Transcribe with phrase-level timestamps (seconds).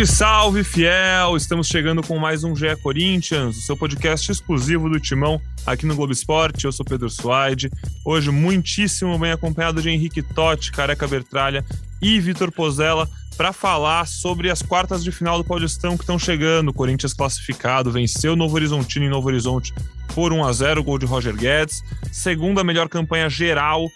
[0.00, 1.36] Salve, salve, fiel!
[1.36, 5.94] Estamos chegando com mais um GE Corinthians, o seu podcast exclusivo do Timão aqui no
[5.94, 6.64] Globo Esporte.
[6.64, 7.70] Eu sou Pedro Suaide.
[8.04, 11.64] Hoje, muitíssimo bem acompanhado de Henrique Totti, Careca Bertralha
[12.00, 16.72] e Vitor Pozella para falar sobre as quartas de final do Paulistão que estão chegando.
[16.72, 19.74] Corinthians classificado, venceu Novo Horizontino em Novo Horizonte
[20.14, 21.82] por 1 a 0 gol de Roger Guedes.
[22.10, 23.90] Segunda melhor campanha geral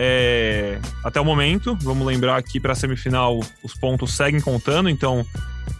[0.00, 1.76] é, até o momento.
[1.82, 5.26] Vamos lembrar aqui para a semifinal os pontos seguem contando, então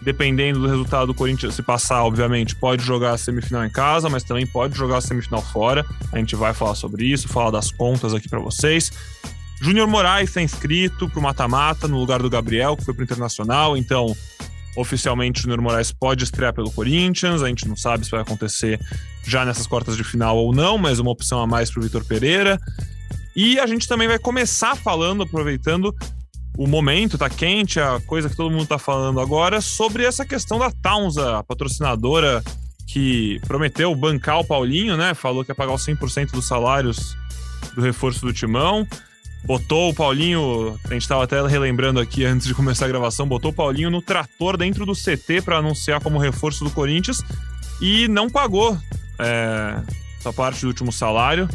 [0.01, 4.23] dependendo do resultado do Corinthians, se passar, obviamente, pode jogar a semifinal em casa, mas
[4.23, 5.85] também pode jogar a semifinal fora.
[6.11, 8.91] A gente vai falar sobre isso, falar das contas aqui para vocês.
[9.61, 13.03] Júnior Moraes está inscrito para o mata-mata no lugar do Gabriel, que foi para o
[13.03, 14.15] Internacional, então
[14.75, 17.41] oficialmente o Júnior Moraes pode estrear pelo Corinthians.
[17.41, 18.79] A gente não sabe se vai acontecer
[19.25, 22.05] já nessas quartas de final ou não, mas uma opção a mais para o Vitor
[22.05, 22.59] Pereira.
[23.41, 25.95] E a gente também vai começar falando, aproveitando
[26.57, 30.59] o momento, tá quente, a coisa que todo mundo tá falando agora, sobre essa questão
[30.59, 32.43] da Taunza, a patrocinadora
[32.85, 35.13] que prometeu bancar o Paulinho, né?
[35.13, 37.15] Falou que ia pagar os 100% dos salários
[37.75, 38.85] do reforço do Timão.
[39.45, 43.51] Botou o Paulinho, a gente estava até relembrando aqui antes de começar a gravação, botou
[43.51, 47.23] o Paulinho no trator dentro do CT para anunciar como reforço do Corinthians
[47.79, 48.77] e não pagou
[49.17, 49.81] é,
[50.19, 51.47] essa parte do último salário.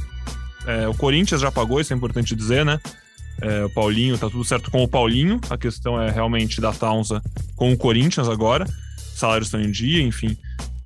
[0.67, 2.81] É, o Corinthians já pagou, isso é importante dizer, né?
[3.41, 5.41] É, o Paulinho, tá tudo certo com o Paulinho.
[5.51, 7.23] A questão é realmente da Taunza
[7.57, 8.67] com o Corinthians agora.
[9.15, 10.37] Salários estão em dia, enfim.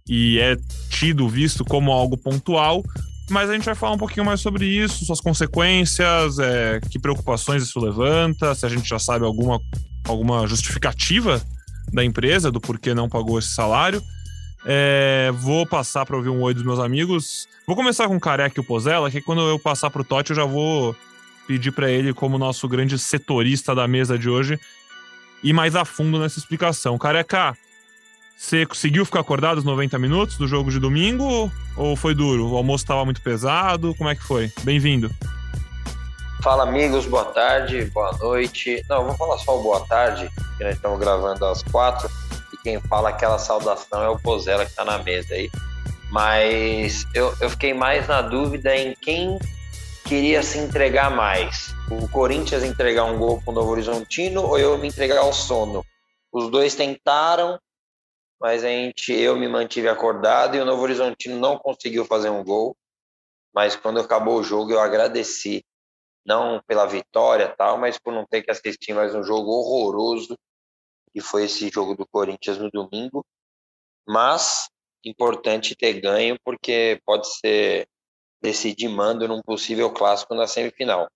[0.08, 0.56] E é
[0.88, 2.82] tido, visto como algo pontual.
[3.30, 7.62] Mas a gente vai falar um pouquinho mais sobre isso, suas consequências, é, que preocupações
[7.62, 9.60] isso levanta, se a gente já sabe alguma,
[10.04, 11.42] alguma justificativa
[11.92, 14.02] da empresa do porquê não pagou esse salário.
[14.70, 17.48] É, vou passar para ouvir um oi dos meus amigos.
[17.66, 20.36] Vou começar com o Careca e o Pozella, que quando eu passar pro Totti eu
[20.36, 20.94] já vou
[21.46, 24.60] pedir para ele, como nosso grande setorista da mesa de hoje,
[25.42, 26.98] ir mais a fundo nessa explicação.
[26.98, 27.56] Careca,
[28.36, 32.50] você conseguiu ficar acordado os 90 minutos do jogo de domingo ou foi duro?
[32.50, 33.94] O almoço estava muito pesado?
[33.94, 34.52] Como é que foi?
[34.64, 35.10] Bem-vindo.
[36.42, 38.84] Fala, amigos, boa tarde, boa noite.
[38.86, 42.08] Não, vou falar só boa tarde, que nós estamos gravando às quatro,
[42.68, 45.50] quem fala aquela saudação é o Pozella que está na mesa aí.
[46.10, 49.38] Mas eu, eu fiquei mais na dúvida em quem
[50.06, 51.74] queria se entregar mais.
[51.90, 55.82] O Corinthians entregar um gol para o Novo Horizontino ou eu me entregar ao sono.
[56.30, 57.58] Os dois tentaram,
[58.38, 62.44] mas a gente, eu me mantive acordado e o Novo Horizontino não conseguiu fazer um
[62.44, 62.76] gol.
[63.54, 65.64] Mas quando acabou o jogo, eu agradeci,
[66.22, 70.36] não pela vitória tal, mas por não ter que assistir mais um jogo horroroso,
[71.08, 73.24] que foi esse jogo do Corinthians no domingo.
[74.06, 74.68] Mas
[75.04, 77.88] importante ter ganho, porque pode ser
[78.40, 81.08] decidir mando num possível clássico na semifinal.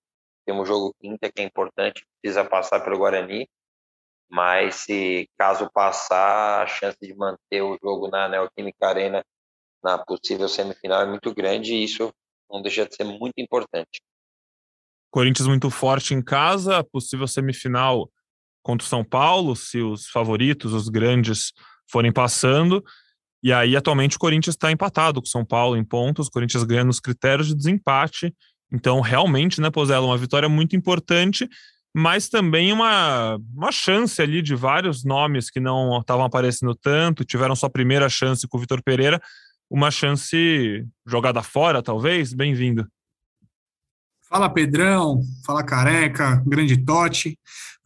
[0.45, 3.49] Temos jogo quinta que é importante, precisa passar pelo Guarani,
[4.29, 9.25] mas se caso passar, a chance de manter o jogo na Neoquímica Arena
[9.83, 12.13] na possível semifinal é muito grande e isso
[12.51, 14.03] não deixa de ser muito importante.
[15.11, 18.11] Corinthians muito forte em casa, possível semifinal
[18.63, 21.53] contra o São Paulo, se os favoritos, os grandes,
[21.91, 22.83] forem passando.
[23.43, 26.29] E aí, atualmente, o Corinthians está empatado com o São Paulo em pontos.
[26.29, 28.33] O Corinthians ganha nos critérios de desempate.
[28.73, 31.49] Então, realmente, né, Pozella, uma vitória muito importante,
[31.95, 37.55] mas também uma, uma chance ali de vários nomes que não estavam aparecendo tanto, tiveram
[37.55, 39.21] sua primeira chance com o Vitor Pereira,
[39.69, 42.33] uma chance jogada fora, talvez.
[42.33, 42.87] Bem-vindo.
[44.29, 47.39] Fala Pedrão, fala Careca, grande Tote.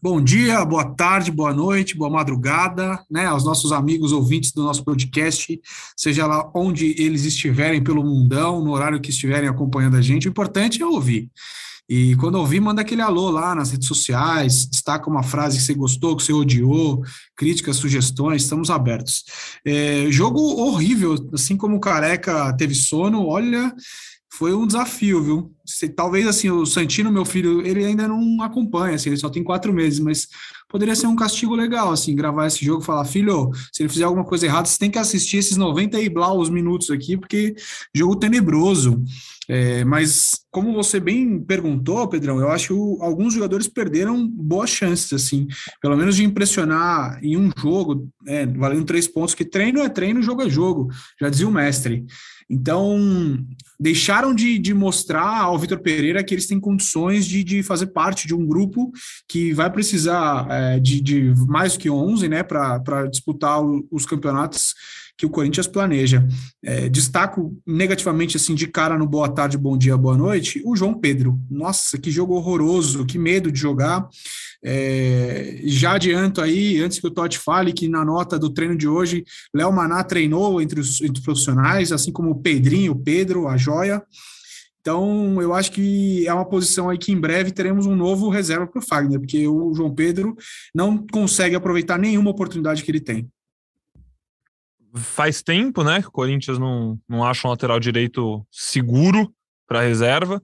[0.09, 4.85] Bom dia, boa tarde, boa noite, boa madrugada, né, aos nossos amigos ouvintes do nosso
[4.85, 5.61] podcast,
[5.97, 10.31] seja lá onde eles estiverem pelo mundão, no horário que estiverem acompanhando a gente, o
[10.31, 11.29] importante é ouvir.
[11.89, 15.75] E quando ouvir, manda aquele alô lá nas redes sociais, destaca uma frase que você
[15.75, 17.03] gostou, que você odiou,
[17.37, 19.25] críticas, sugestões, estamos abertos.
[19.65, 23.75] É, jogo horrível, assim como o Careca teve sono, olha,
[24.37, 25.57] foi um desafio, viu?
[25.65, 29.43] Se, talvez assim, o Santino, meu filho, ele ainda não acompanha, assim, ele só tem
[29.43, 30.29] quatro meses, mas
[30.69, 34.05] poderia ser um castigo legal, assim, gravar esse jogo e falar, filho, se ele fizer
[34.05, 37.55] alguma coisa errada, você tem que assistir esses 90 e os minutos aqui, porque
[37.95, 39.03] jogo tenebroso.
[39.49, 45.13] É, mas como você bem perguntou, Pedrão, eu acho que alguns jogadores perderam boas chances,
[45.13, 45.47] assim,
[45.81, 50.23] pelo menos de impressionar em um jogo, é, valendo três pontos, que treino é treino,
[50.23, 50.89] jogo é jogo,
[51.21, 52.05] já dizia o mestre.
[52.49, 53.45] Então,
[53.79, 58.27] deixaram de, de mostrar ao Vitor Pereira que eles têm condições de, de fazer parte
[58.27, 58.93] de um grupo
[59.29, 64.75] que vai precisar é, de, de mais que 11 né, para disputar o, os campeonatos
[65.17, 66.27] que o Corinthians planeja.
[66.63, 70.95] É, destaco negativamente, assim, de cara no boa tarde, bom dia, boa noite, o João
[70.95, 71.39] Pedro.
[71.51, 74.07] Nossa, que jogo horroroso, que medo de jogar.
[74.63, 78.87] É, já adianto aí, antes que o Totti fale, que na nota do treino de
[78.87, 79.25] hoje,
[79.55, 83.57] Léo Maná treinou entre os, entre os profissionais, assim como o Pedrinho, o Pedro, a
[83.57, 84.03] Joia.
[84.87, 88.69] Então, eu acho que é uma posição aí que em breve teremos um novo reserva
[88.69, 90.37] para o Fagner, porque o João Pedro
[90.73, 93.29] não consegue aproveitar nenhuma oportunidade que ele tem.
[94.95, 99.29] Faz tempo, né, que o Corinthians não, não acha um lateral direito seguro
[99.67, 100.41] para reserva.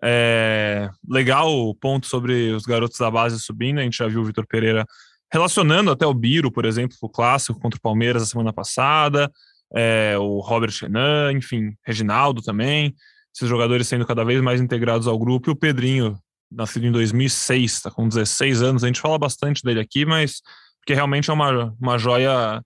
[0.00, 3.80] É, legal o ponto sobre os garotos da base subindo.
[3.80, 4.86] A gente já viu o Vitor Pereira
[5.28, 9.28] relacionando até o Biro, por exemplo, o clássico contra o Palmeiras a semana passada,
[9.74, 12.94] é, o Robert Chenan, enfim, Reginaldo também
[13.34, 15.50] esses jogadores sendo cada vez mais integrados ao grupo.
[15.50, 16.18] E o Pedrinho,
[16.50, 18.84] nascido em 2006, está com 16 anos.
[18.84, 20.42] A gente fala bastante dele aqui, mas
[20.80, 22.60] porque realmente é uma, uma joia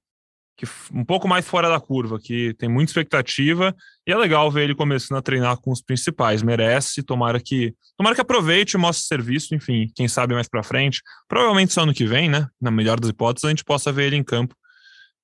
[0.56, 3.76] que um pouco mais fora da curva, que tem muita expectativa
[4.06, 6.42] e é legal ver ele começando a treinar com os principais.
[6.42, 11.02] Merece, tomara que tomara que aproveite e mostre serviço, enfim, quem sabe mais para frente.
[11.28, 12.48] Provavelmente só ano que vem, né?
[12.58, 14.54] Na melhor das hipóteses, a gente possa ver ele em campo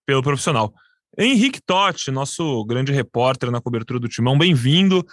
[0.07, 0.73] pelo profissional.
[1.19, 5.05] Henrique Totti, nosso grande repórter na cobertura do Timão, bem-vindo.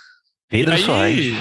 [0.49, 1.35] Pedro aí, Soares.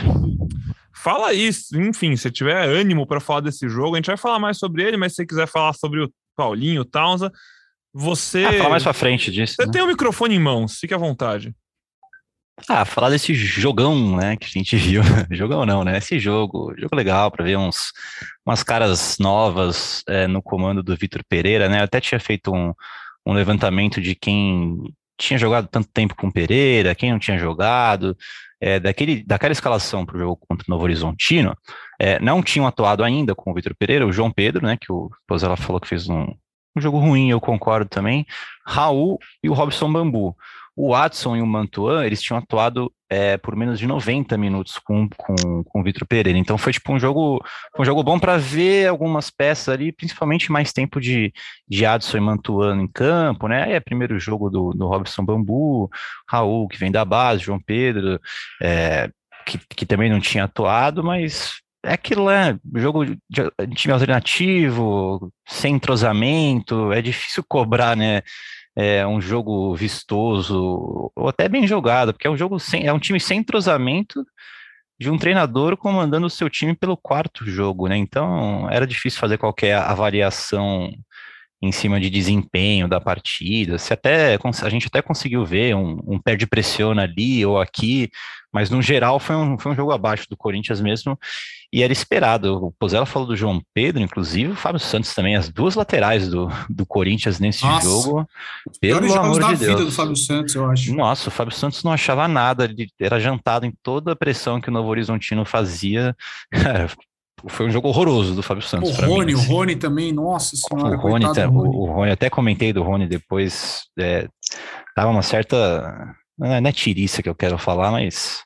[0.94, 4.58] Fala isso, enfim, se tiver ânimo para falar desse jogo, a gente vai falar mais
[4.58, 7.32] sobre ele, mas se você quiser falar sobre o Paulinho, o Townsend,
[7.92, 8.44] você.
[8.44, 9.54] Ah, falar mais pra frente disso.
[9.54, 9.72] Você né?
[9.72, 11.54] tem o microfone em mãos, fique à vontade.
[12.68, 15.02] Ah, falar desse jogão, né, que a gente viu.
[15.30, 15.96] jogão não, né?
[15.98, 17.92] Esse jogo, jogo legal para ver uns,
[18.44, 21.78] umas caras novas é, no comando do Vitor Pereira, né?
[21.78, 22.74] Eu até tinha feito um,
[23.24, 24.82] um levantamento de quem
[25.18, 28.16] tinha jogado tanto tempo com Pereira, quem não tinha jogado
[28.60, 31.56] é, daquele, daquela escalação para o jogo contra o Novo Horizontino,
[31.98, 35.10] é, não tinham atuado ainda com o Vitor Pereira, o João Pedro, né, que o
[35.26, 36.26] Pozella falou que fez um,
[36.76, 38.26] um jogo ruim, eu concordo também,
[38.64, 40.36] Raul e o Robson Bambu.
[40.80, 45.08] O Watson e o Mantuan, eles tinham atuado é, por menos de 90 minutos com,
[45.08, 46.38] com, com o Vitor Pereira.
[46.38, 47.44] Então foi tipo um jogo,
[47.76, 51.32] um jogo bom para ver algumas peças ali, principalmente mais tempo de,
[51.68, 53.72] de Adson e Mantuan em campo, né?
[53.72, 55.90] é primeiro jogo do, do Robson Bambu,
[56.28, 58.20] Raul, que vem da base, João Pedro,
[58.62, 59.10] é,
[59.44, 61.54] que, que também não tinha atuado, mas
[61.84, 68.22] é aquilo, é jogo de time alternativo, sem entrosamento, é difícil cobrar, né?
[68.80, 72.98] É um jogo vistoso, ou até bem jogado, porque é um jogo sem, é um
[73.00, 74.24] time sem entrosamento
[75.00, 77.96] de um treinador comandando o seu time pelo quarto jogo, né?
[77.96, 80.92] Então era difícil fazer qualquer avaliação
[81.60, 83.78] em cima de desempenho da partida.
[83.78, 88.08] Se até a gente até conseguiu ver um, um pé de pressão ali ou aqui,
[88.52, 91.18] mas no geral foi um, foi um jogo abaixo do Corinthians mesmo
[91.72, 92.66] e era esperado.
[92.66, 96.48] O Pozella falou do João Pedro, inclusive o Fábio Santos também, as duas laterais do,
[96.70, 98.28] do Corinthians nesse Nossa, jogo.
[98.80, 99.84] Pelo amor de Deus.
[99.84, 100.94] do Fábio Santos, eu acho.
[100.94, 104.68] Nossa, o Fábio Santos não achava nada, ele era jantado em toda a pressão que
[104.68, 106.16] o Novo Horizontino fazia.
[107.46, 108.98] foi um jogo horroroso do Fábio Santos.
[108.98, 109.46] O Rony, mim, assim.
[109.46, 110.96] o Rony também, nossa senhora.
[110.96, 111.68] O Rony, tá, Rony.
[111.68, 114.28] O, o Rony, até comentei do Rony depois, é,
[114.94, 116.16] tava uma certa.
[116.36, 118.44] Não é, não é tiriça que eu quero falar, mas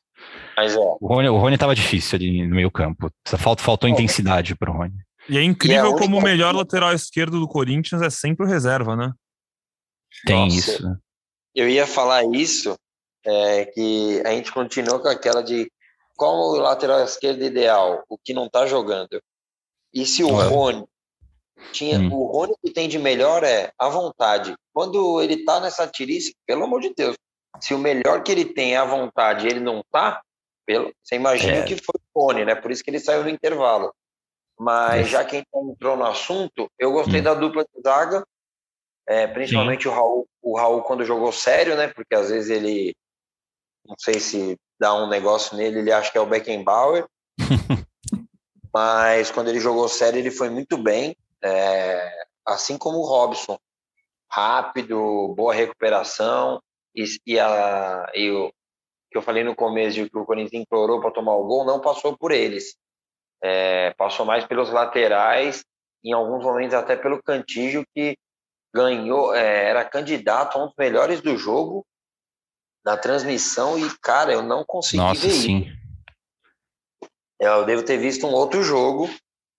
[0.57, 0.79] mas é.
[0.79, 3.11] O Rony, o Rony tava difícil ali no meio campo.
[3.27, 3.93] Faltou, faltou é.
[3.93, 4.95] intensidade pro Rony.
[5.29, 8.49] E é incrível e é como o melhor lateral esquerdo do Corinthians é sempre o
[8.49, 9.13] reserva, né?
[10.27, 10.97] Tem Nossa, isso.
[11.55, 12.75] Eu ia falar isso,
[13.25, 15.71] é, que a gente continua com aquela de
[16.17, 19.21] qual o lateral esquerdo ideal, o que não tá jogando.
[19.93, 20.87] E se o Rony
[21.73, 22.13] tinha, hum.
[22.13, 24.55] o Rony que tem de melhor é a vontade.
[24.73, 27.17] Quando ele tá nessa tirice, pelo amor de Deus,
[27.61, 30.23] se o melhor que ele tem é a vontade e ele não tá,
[30.67, 31.65] pelo, você imagina é.
[31.65, 32.55] que foi o Cone, né?
[32.55, 33.95] Por isso que ele saiu no intervalo.
[34.59, 35.11] Mas é.
[35.11, 37.25] já que entrou no assunto, eu gostei hum.
[37.25, 38.27] da dupla de zaga,
[39.07, 41.89] é, principalmente o Raul, o Raul quando jogou sério, né?
[41.89, 42.95] Porque às vezes ele,
[43.85, 47.07] não sei se dá um negócio nele, ele acha que é o Beckenbauer.
[48.75, 53.57] mas quando ele jogou sério, ele foi muito bem, é, assim como o Robson.
[54.29, 56.61] Rápido, boa recuperação,
[56.97, 58.53] e, e, a, e o,
[59.09, 61.81] que eu falei no começo de que o Corinthians implorou para tomar o gol, não
[61.81, 62.75] passou por eles.
[63.41, 65.65] É, passou mais pelos laterais,
[66.03, 68.17] em alguns momentos até pelo Cantígio, que
[68.75, 71.87] ganhou, é, era candidato a um dos melhores do jogo
[72.85, 75.59] na transmissão e, cara, eu não consegui Nossa, ver sim.
[75.61, 75.83] isso.
[77.41, 79.11] Eu devo ter visto um outro jogo,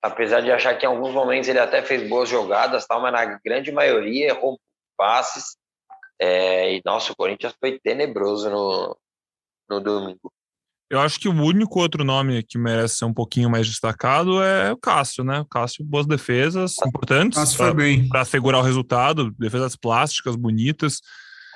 [0.02, 3.26] apesar de achar que em alguns momentos ele até fez boas jogadas, tal, mas na
[3.44, 4.60] grande maioria errou
[4.98, 5.58] passes.
[6.20, 8.98] É, e nossa, o Corinthians foi tenebroso no,
[9.70, 10.32] no domingo.
[10.90, 14.72] Eu acho que o único outro nome que merece ser um pouquinho mais destacado é
[14.72, 15.40] o Cássio, né?
[15.40, 17.58] O Cássio, boas defesas importantes
[18.10, 21.02] para segurar o resultado, defesas plásticas, bonitas.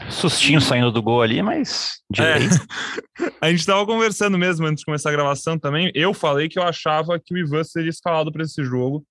[0.10, 2.02] Sustinho saindo do gol ali, mas.
[2.18, 2.36] É.
[3.42, 5.92] a gente estava conversando mesmo antes de começar a gravação também.
[5.96, 9.04] Eu falei que eu achava que o Ivan seria escalado para esse jogo,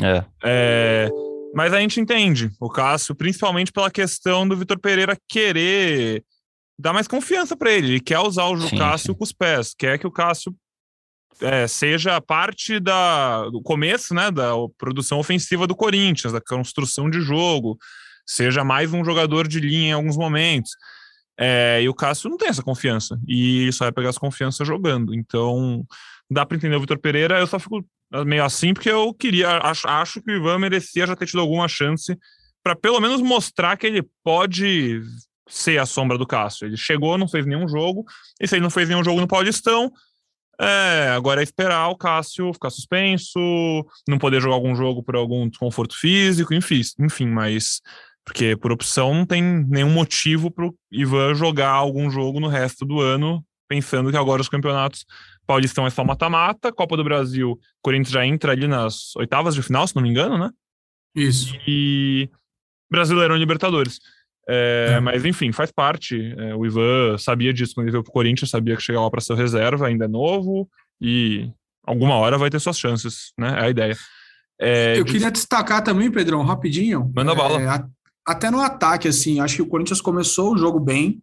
[0.00, 0.24] É.
[0.42, 1.08] é.
[1.54, 6.24] Mas a gente entende o Cássio, principalmente pela questão do Vitor Pereira querer
[6.78, 7.88] dar mais confiança para ele.
[7.88, 9.18] Ele quer usar o sim, Cássio sim.
[9.18, 10.54] com os pés, quer que o Cássio
[11.40, 17.20] é, seja parte da, do começo né, da produção ofensiva do Corinthians, da construção de
[17.20, 17.78] jogo,
[18.32, 20.72] seja mais um jogador de linha em alguns momentos.
[21.38, 25.14] É, e o Cássio não tem essa confiança, e só vai pegar essa confiança jogando.
[25.14, 25.84] Então,
[26.30, 27.84] dá para entender o Vitor Pereira, eu só fico
[28.26, 31.66] meio assim, porque eu queria, acho, acho que o Ivan merecia já ter tido alguma
[31.66, 32.16] chance
[32.62, 35.00] para pelo menos mostrar que ele pode
[35.48, 36.66] ser a sombra do Cássio.
[36.66, 38.04] Ele chegou, não fez nenhum jogo,
[38.40, 39.90] e se ele não fez nenhum jogo no Paulistão,
[40.60, 43.40] é, agora é esperar o Cássio ficar suspenso,
[44.06, 47.80] não poder jogar algum jogo por algum desconforto físico, enfim, enfim, mas
[48.24, 52.84] porque por opção não tem nenhum motivo para o Ivan jogar algum jogo no resto
[52.84, 55.04] do ano, pensando que agora os campeonatos
[55.46, 59.86] Paulistão é só mata-mata, Copa do Brasil, Corinthians já entra ali nas oitavas de final,
[59.86, 60.50] se não me engano, né?
[61.14, 61.54] Isso.
[61.66, 62.30] E
[62.90, 63.98] Brasileirão e Libertadores.
[64.48, 65.00] É, é.
[65.00, 66.34] Mas enfim, faz parte.
[66.38, 69.34] É, o Ivan sabia disso quando ele veio pro Corinthians, sabia que chegava para ser
[69.34, 70.68] reserva, ainda é novo,
[71.00, 71.50] e
[71.84, 73.56] alguma hora vai ter suas chances, né?
[73.58, 73.96] É a ideia.
[74.60, 77.10] É, Eu queria destacar também, Pedrão, rapidinho.
[77.14, 77.60] Manda bala.
[77.60, 77.84] É,
[78.26, 81.22] até no ataque, assim, acho que o Corinthians começou o jogo bem.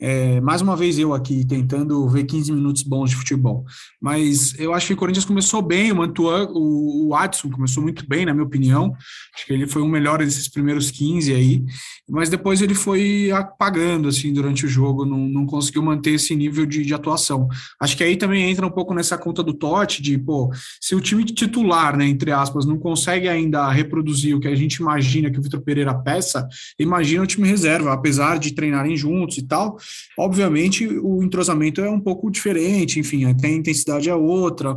[0.00, 3.64] É, mais uma vez eu aqui tentando ver 15 minutos bons de futebol.
[4.00, 8.06] Mas eu acho que o Corinthians começou bem, o Mantuan, o, o Adson começou muito
[8.08, 8.92] bem, na minha opinião.
[9.34, 11.64] Acho que ele foi o melhor desses primeiros 15 aí.
[12.08, 16.66] Mas depois ele foi apagando assim durante o jogo, não, não conseguiu manter esse nível
[16.66, 17.48] de, de atuação.
[17.80, 21.00] Acho que aí também entra um pouco nessa conta do Totti, de pô, se o
[21.00, 25.38] time titular, né, entre aspas, não consegue ainda reproduzir o que a gente imagina que
[25.38, 26.46] o Vitor Pereira peça,
[26.78, 29.78] imagina o time reserva, apesar de treinarem juntos e tal
[30.18, 34.76] Obviamente, o entrosamento é um pouco diferente, enfim, até a intensidade é outra.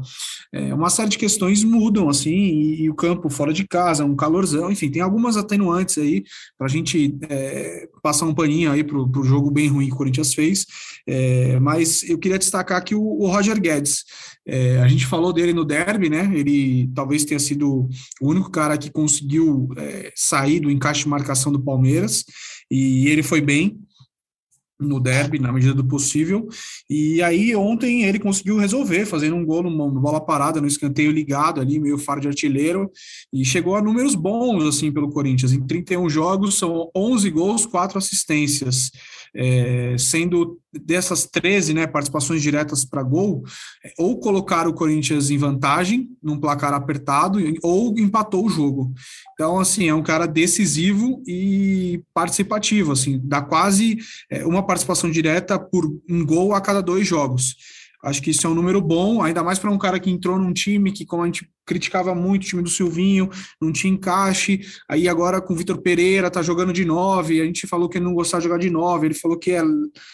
[0.53, 4.15] É, uma série de questões mudam, assim, e, e, o campo fora de casa, um
[4.15, 6.23] calorzão, enfim, tem algumas atenuantes aí
[6.57, 9.97] para a gente é, passar um paninho aí para o jogo bem ruim que o
[9.97, 10.65] Corinthians fez.
[11.07, 14.03] É, mas eu queria destacar aqui o, o Roger Guedes.
[14.47, 16.31] É, a gente falou dele no derby, né?
[16.33, 17.89] Ele talvez tenha sido
[18.21, 22.23] o único cara que conseguiu é, sair do encaixe de marcação do Palmeiras,
[22.71, 23.77] e ele foi bem
[24.79, 26.47] no derby, na medida do possível.
[26.89, 31.59] E aí, ontem, ele conseguiu resolver, fazendo um gol numa bola parada, no escanteio ligado
[31.59, 32.91] ali, meio faro de artilheiro,
[33.33, 35.53] e chegou a números bons, assim, pelo Corinthians.
[35.53, 38.91] Em 31 jogos, são 11 gols, 4 assistências
[39.35, 43.43] é, sendo dessas 13 né, participações diretas para gol,
[43.97, 48.93] ou colocaram o Corinthians em vantagem, num placar apertado, ou empatou o jogo.
[49.33, 53.97] Então, assim, é um cara decisivo e participativo, assim, dá quase
[54.29, 57.55] é, uma participação direta por um gol a cada dois jogos.
[58.03, 60.53] Acho que isso é um número bom, ainda mais para um cara que entrou num
[60.53, 63.29] time que, como a gente criticava muito, o time do Silvinho,
[63.61, 64.61] não tinha encaixe.
[64.89, 67.41] Aí agora com o Vitor Pereira, tá jogando de nove.
[67.41, 69.61] A gente falou que ele não gostava de jogar de nove, ele falou que é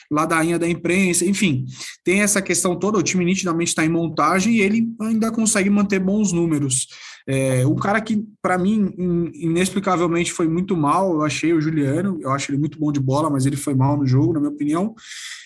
[0.10, 1.26] ladainha da imprensa.
[1.26, 1.66] Enfim,
[2.04, 2.98] tem essa questão toda.
[2.98, 6.88] O time nitidamente está em montagem e ele ainda consegue manter bons números.
[7.28, 8.94] É, um cara que, para mim,
[9.34, 13.30] inexplicavelmente foi muito mal, eu achei o Juliano, eu acho ele muito bom de bola,
[13.30, 14.94] mas ele foi mal no jogo, na minha opinião.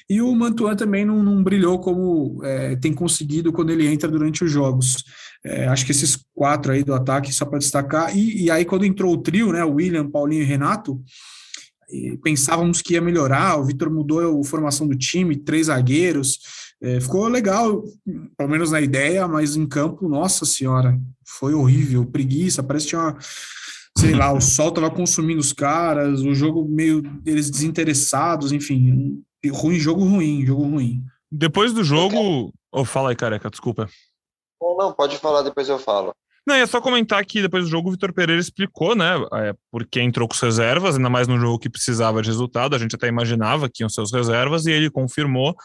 [0.09, 4.43] E o Mantuan também não, não brilhou como é, tem conseguido quando ele entra durante
[4.43, 5.03] os jogos.
[5.45, 8.15] É, acho que esses quatro aí do ataque, só para destacar.
[8.15, 11.01] E, e, aí, quando entrou o trio, né, William, Paulinho e Renato,
[12.23, 13.59] pensávamos que ia melhorar.
[13.59, 16.39] O Vitor mudou a formação do time, três zagueiros.
[16.81, 17.83] É, ficou legal,
[18.37, 22.05] pelo menos na ideia, mas em campo, nossa senhora, foi horrível.
[22.05, 23.17] Preguiça, parece que tinha uma
[23.97, 29.79] sei lá, o sol tava consumindo os caras, o jogo meio eles desinteressados, enfim, ruim,
[29.79, 31.03] jogo ruim, jogo ruim.
[31.31, 32.53] Depois do jogo.
[32.71, 33.89] Oh, fala aí, careca, desculpa.
[34.61, 36.13] Não, não, pode falar, depois eu falo.
[36.45, 39.15] Não, é só comentar que depois do jogo o Vitor Pereira explicou, né?
[39.33, 42.75] É, porque entrou com as reservas, ainda mais no jogo que precisava de resultado.
[42.75, 45.55] A gente até imaginava que iam ser as reservas, e ele confirmou.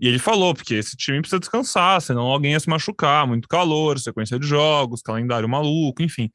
[0.00, 3.98] E ele falou, porque esse time precisa descansar, senão alguém ia se machucar, muito calor,
[3.98, 6.30] sequência de jogos, calendário maluco, enfim.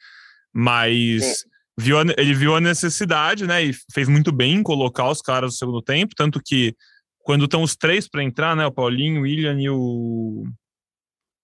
[0.54, 1.44] Mas
[1.76, 3.64] viu a, ele viu a necessidade, né?
[3.66, 6.76] E fez muito bem em colocar os caras no segundo tempo, tanto que
[7.20, 8.68] quando estão os três para entrar, né?
[8.68, 10.44] O Paulinho, o William e o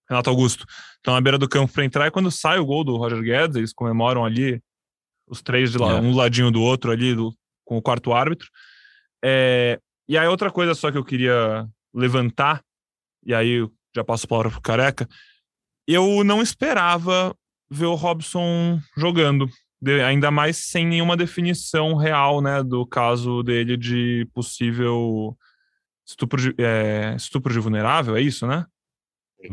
[0.07, 0.63] Renato Augusto
[0.97, 3.55] estão na beira do campo para entrar, e quando sai o gol do Roger Guedes,
[3.55, 4.61] eles comemoram ali
[5.27, 7.33] os três de lá, um ladinho do outro ali, do,
[7.65, 8.47] com o quarto árbitro.
[9.23, 12.63] É, e aí, outra coisa só que eu queria levantar,
[13.25, 15.07] e aí já passo a palavra pro Careca,
[15.87, 17.35] eu não esperava
[17.69, 19.49] ver o Robson jogando
[20.05, 25.35] ainda mais sem nenhuma definição real, né, do caso dele de possível
[26.07, 28.65] estupro de, é, estupro de vulnerável, é isso, né?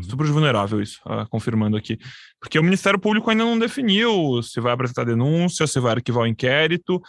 [0.03, 1.97] Super vulnerável isso, uh, confirmando aqui.
[2.39, 6.27] Porque o Ministério Público ainda não definiu se vai apresentar denúncia, se vai arquivar o
[6.27, 7.01] inquérito.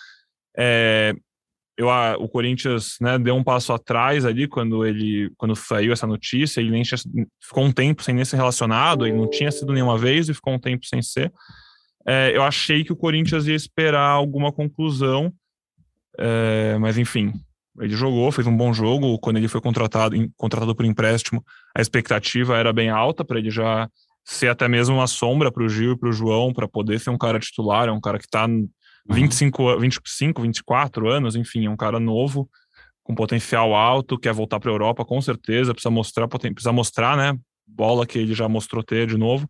[0.56, 1.14] É,
[1.80, 6.06] eu, a, o Corinthians né, deu um passo atrás ali quando ele quando saiu essa
[6.06, 6.98] notícia, ele nem tinha,
[7.42, 10.52] ficou um tempo sem nem ser relacionado, ele não tinha sido nenhuma vez e ficou
[10.52, 11.32] um tempo sem ser.
[12.06, 15.32] É, eu achei que o Corinthians ia esperar alguma conclusão,
[16.18, 17.32] é, mas enfim,
[17.80, 19.18] ele jogou, fez um bom jogo.
[19.18, 21.42] Quando ele foi contratado, contratado por empréstimo,
[21.74, 23.88] a expectativa era bem alta para ele já
[24.22, 27.08] ser até mesmo uma sombra para o Gil e para o João, para poder ser
[27.08, 27.88] um cara titular.
[27.88, 28.46] É um cara que está
[29.08, 32.48] 25, 25, 24 anos, enfim, é um cara novo,
[33.02, 37.38] com potencial alto, quer voltar para a Europa, com certeza, precisa mostrar, precisa mostrar, né?
[37.66, 39.48] Bola que ele já mostrou ter de novo.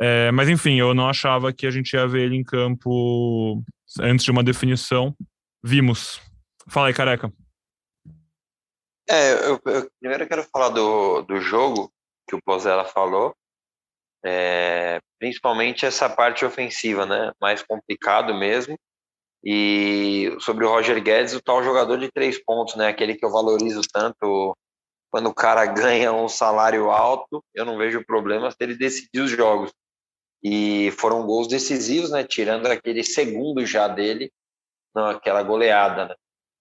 [0.00, 3.62] É, mas enfim, eu não achava que a gente ia ver ele em campo
[4.00, 5.14] antes de uma definição.
[5.62, 6.20] Vimos.
[6.68, 7.32] Fala aí, careca.
[9.08, 11.92] É, eu, eu primeiro quero falar do, do jogo
[12.28, 13.34] que o Pozella falou.
[14.24, 17.32] É, principalmente essa parte ofensiva, né?
[17.40, 18.78] Mais complicado mesmo.
[19.44, 22.88] E sobre o Roger Guedes, o tal jogador de três pontos, né?
[22.88, 24.56] Aquele que eu valorizo tanto
[25.10, 29.30] quando o cara ganha um salário alto, eu não vejo problema se ele decidir os
[29.30, 29.70] jogos.
[30.42, 32.24] E foram gols decisivos, né?
[32.24, 34.32] Tirando aquele segundo já dele,
[34.94, 36.14] naquela goleada, né?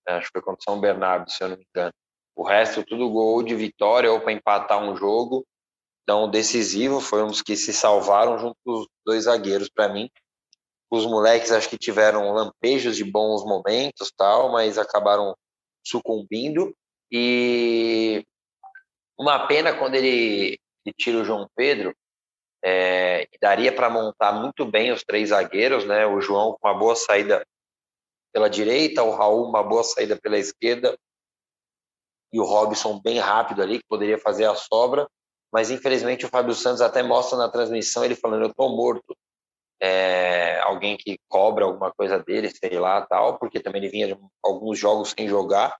[0.07, 1.93] Acho que foi contra São Bernardo, se eu não me engano.
[2.35, 5.45] O resto, tudo gol de vitória ou para empatar um jogo.
[6.03, 10.09] Então, decisivo, foi um dos que se salvaram junto com os dois zagueiros para mim.
[10.91, 15.35] Os moleques acho que tiveram lampejos de bons momentos, tal, mas acabaram
[15.85, 16.75] sucumbindo.
[17.11, 18.25] E
[19.17, 21.95] uma pena quando ele, ele tira o João Pedro,
[22.63, 26.05] é, daria para montar muito bem os três zagueiros, né?
[26.05, 27.45] O João com uma boa saída
[28.33, 30.97] pela direita, o Raul uma boa saída pela esquerda
[32.31, 35.07] e o Robson bem rápido ali, que poderia fazer a sobra
[35.53, 39.15] mas infelizmente o Fábio Santos até mostra na transmissão ele falando: Eu tô morto.
[39.79, 44.17] É, alguém que cobra alguma coisa dele, sei lá, tal, porque também ele vinha de
[44.41, 45.75] alguns jogos sem jogar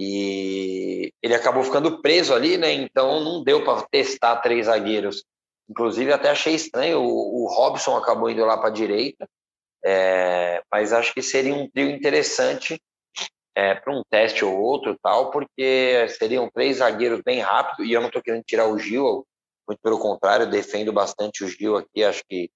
[0.00, 2.72] e ele acabou ficando preso ali, né?
[2.72, 5.24] Então não deu para testar três zagueiros.
[5.68, 9.28] Inclusive até achei estranho, o, o Robson acabou indo lá para a direita,
[9.84, 12.80] é, mas acho que seria um trio interessante
[13.54, 18.00] é, para um teste ou outro, tal, porque seriam três zagueiros bem rápido, e eu
[18.00, 19.24] não estou querendo tirar o Gil,
[19.66, 22.50] muito pelo contrário, defendo bastante o Gil aqui, acho que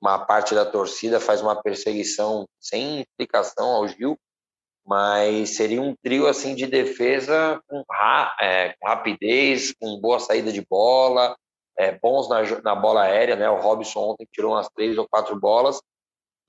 [0.00, 4.18] uma parte da torcida faz uma perseguição sem explicação ao Gil,
[4.84, 10.52] mas seria um trio assim de defesa com, ra é, com rapidez, com boa saída
[10.52, 11.36] de bola,
[11.78, 13.48] é, bons na, na bola aérea, né?
[13.48, 15.80] O Robson ontem tirou umas três ou quatro bolas.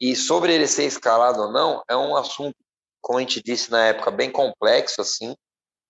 [0.02, 2.56] E sobre ele ser escalado ou não, é um assunto
[3.04, 5.36] como a gente disse na época, bem complexo, assim.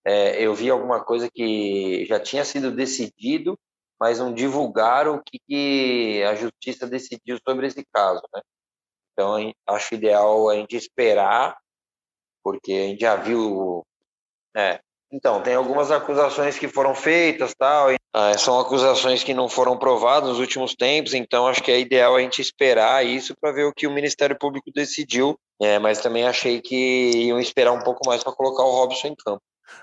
[0.05, 3.57] É, eu vi alguma coisa que já tinha sido decidido,
[3.99, 8.41] mas não divulgaram o que, que a justiça decidiu sobre esse caso, né?
[9.13, 11.55] Então, acho ideal a gente esperar,
[12.43, 13.85] porque a gente já viu.
[14.57, 14.79] É,
[15.11, 19.77] então, tem algumas acusações que foram feitas, tal, e, ah, são acusações que não foram
[19.77, 23.65] provadas nos últimos tempos, então acho que é ideal a gente esperar isso para ver
[23.65, 28.07] o que o Ministério Público decidiu é, mas também achei que iam esperar um pouco
[28.07, 29.41] mais para colocar o Robson em campo.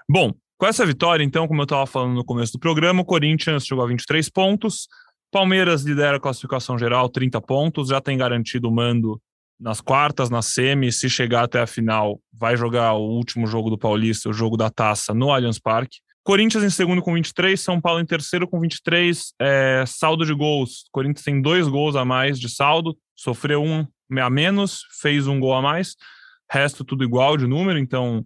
[0.08, 3.64] Bom, com essa vitória, então, como eu estava falando no começo do programa, o Corinthians
[3.64, 4.88] chegou a 23 pontos,
[5.30, 9.20] Palmeiras lidera a classificação geral, 30 pontos, já tem garantido o mando
[9.58, 13.78] nas quartas, na semi, se chegar até a final, vai jogar o último jogo do
[13.78, 15.98] Paulista, o jogo da taça, no Allianz Parque.
[16.22, 20.84] Corinthians em segundo com 23, São Paulo em terceiro com 23, é, saldo de gols.
[20.90, 23.86] Corinthians tem dois gols a mais de saldo, sofreu um
[24.18, 25.94] a menos, fez um gol a mais,
[26.50, 28.24] resto tudo igual de número, então,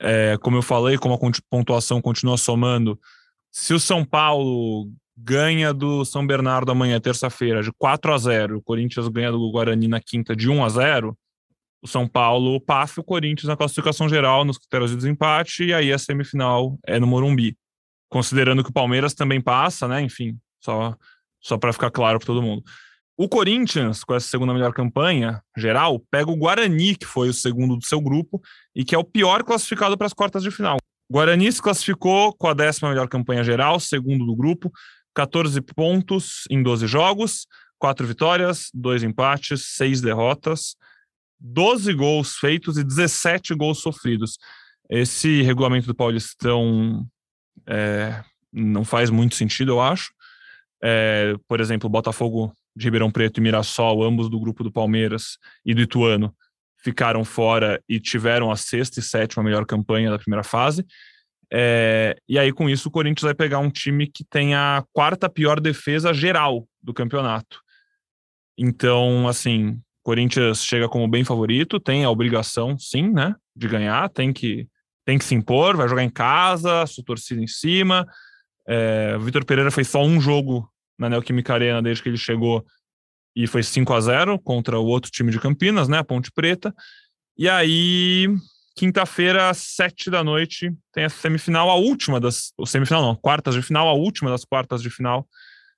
[0.00, 1.18] é, como eu falei, como a
[1.48, 2.98] pontuação continua somando,
[3.50, 8.62] se o São Paulo ganha do São Bernardo amanhã, terça-feira, de 4 a 0 o
[8.62, 11.18] Corinthians ganha do Guarani na quinta de 1 a 0
[11.82, 15.92] o São Paulo passa o Corinthians na classificação geral, nos critérios de desempate, e aí
[15.92, 17.56] a semifinal é no Morumbi.
[18.10, 20.02] Considerando que o Palmeiras também passa, né?
[20.02, 20.94] Enfim, só,
[21.40, 22.62] só para ficar claro para todo mundo.
[23.22, 27.76] O Corinthians, com essa segunda melhor campanha geral, pega o Guarani, que foi o segundo
[27.76, 28.40] do seu grupo
[28.74, 30.78] e que é o pior classificado para as quartas de final.
[31.06, 34.72] O Guarani se classificou com a décima melhor campanha geral, segundo do grupo,
[35.14, 37.46] 14 pontos em 12 jogos,
[37.78, 40.74] 4 vitórias, 2 empates, 6 derrotas,
[41.38, 44.38] 12 gols feitos e 17 gols sofridos.
[44.88, 47.06] Esse regulamento do Paulistão
[47.68, 50.10] é, não faz muito sentido, eu acho.
[50.82, 55.38] É, por exemplo, o Botafogo de Ribeirão Preto e Mirassol, ambos do grupo do Palmeiras
[55.64, 56.34] e do Ituano,
[56.76, 60.84] ficaram fora e tiveram a sexta e sétima melhor campanha da primeira fase.
[61.52, 65.28] É, e aí, com isso, o Corinthians vai pegar um time que tem a quarta
[65.28, 67.60] pior defesa geral do campeonato.
[68.56, 74.32] Então, assim, Corinthians chega como bem favorito, tem a obrigação, sim, né, de ganhar, tem
[74.32, 74.68] que,
[75.04, 78.06] tem que se impor, vai jogar em casa, sua torcida em cima.
[78.66, 82.64] É, Vitor Pereira fez só um jogo na Neoquímica Arena desde que ele chegou
[83.34, 86.74] e foi 5 a 0 contra o outro time de Campinas, né, a Ponte Preta.
[87.38, 88.28] E aí,
[88.76, 92.52] quinta-feira, às sete da noite, tem a semifinal, a última das.
[92.58, 95.26] O semifinal não, quartas de final, a última das quartas de final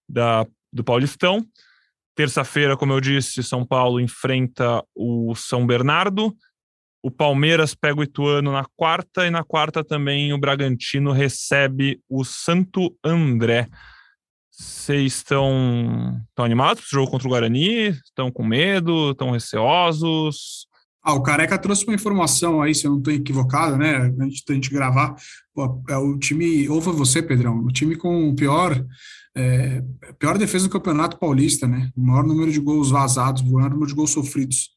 [0.08, 1.46] da, do Paulistão.
[2.16, 6.34] Terça-feira, como eu disse, São Paulo enfrenta o São Bernardo.
[7.02, 12.24] O Palmeiras pega o Ituano na quarta, e na quarta também o Bragantino recebe o
[12.24, 13.68] Santo André.
[14.52, 17.88] Vocês estão, estão animados para o jogo contra o Guarani?
[17.88, 19.10] Estão com medo?
[19.10, 20.66] Estão receosos?
[21.02, 24.12] Ah, o Careca trouxe uma informação aí, se eu não estou equivocado, né?
[24.20, 25.16] Antes da gente gravar,
[25.88, 28.84] é o time, ou você, Pedrão, o time com o pior
[29.34, 29.82] é,
[30.18, 31.90] pior defesa do Campeonato Paulista, né?
[31.96, 34.70] O maior número de gols vazados, o maior número de gols sofridos.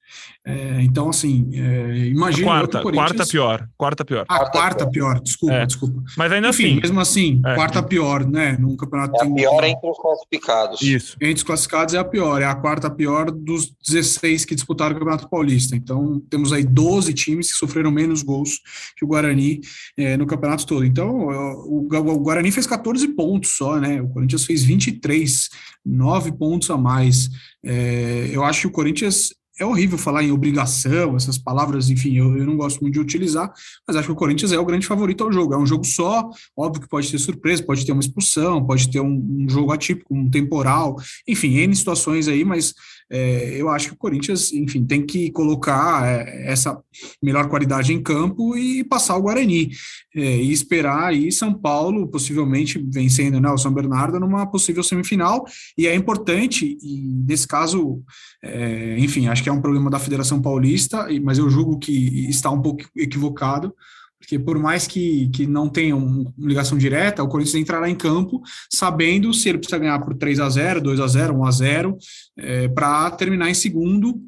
[0.46, 2.46] É, então, assim, é, imagina.
[2.46, 3.68] Quarta, quarta pior.
[3.78, 4.26] Quarta pior.
[4.30, 5.66] Ah, quarta pior, desculpa, é.
[5.66, 6.04] desculpa.
[6.16, 6.82] Mas ainda Enfim, assim.
[6.82, 7.56] mesmo assim, é.
[7.56, 8.56] quarta pior, né?
[8.60, 9.16] Num campeonato.
[9.16, 10.82] É a pior entre os classificados.
[10.82, 11.18] Isso.
[11.20, 15.00] Entre os classificados é a pior, é a quarta pior dos 16 que disputaram o
[15.00, 15.76] Campeonato Paulista.
[15.76, 18.60] Então, temos aí 12 times que sofreram menos gols
[18.96, 19.62] que o Guarani
[19.98, 20.86] é, no campeonato todo.
[20.86, 21.28] Então,
[21.66, 24.02] o, o Guarani fez 14 pontos só, né?
[24.02, 25.50] O Corinthians fez 23,
[25.84, 27.30] 9 pontos a mais.
[27.64, 32.38] É, eu acho que o Corinthians é horrível falar em obrigação, essas palavras, enfim, eu,
[32.38, 33.52] eu, não gosto muito de utilizar,
[33.88, 35.54] mas acho que o Corinthians é o grande favorito ao jogo.
[35.54, 39.00] É um jogo só, óbvio que pode ter surpresa, pode ter uma expulsão, pode ter
[39.00, 42.74] um, um jogo atípico, um temporal, enfim, N situações aí, mas
[43.10, 46.80] é, eu acho que o Corinthians, enfim, tem que colocar é, essa
[47.22, 49.70] melhor qualidade em campo e passar o Guarani.
[50.16, 55.46] É, e esperar aí São Paulo, possivelmente vencendo né, o São Bernardo numa possível semifinal.
[55.78, 58.02] E é importante, e nesse caso,
[58.44, 62.50] é, enfim, acho que é um problema da Federação Paulista, mas eu julgo que está
[62.50, 63.74] um pouco equivocado
[64.26, 68.42] porque por mais que, que não tenha uma ligação direta, o Corinthians entrará em campo
[68.74, 71.98] sabendo se ele precisa ganhar por 3 a 0 2 a 0 1 a 0
[72.38, 74.20] é, para terminar em segundo,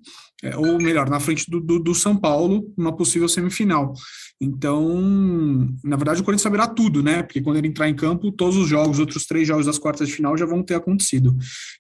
[0.44, 3.92] é, ou melhor, na frente do, do, do São Paulo, numa possível semifinal.
[4.40, 7.24] Então, na verdade, o Corinthians saberá tudo, né?
[7.24, 10.14] Porque quando ele entrar em campo, todos os jogos, outros três jogos das quartas de
[10.14, 11.36] final já vão ter acontecido.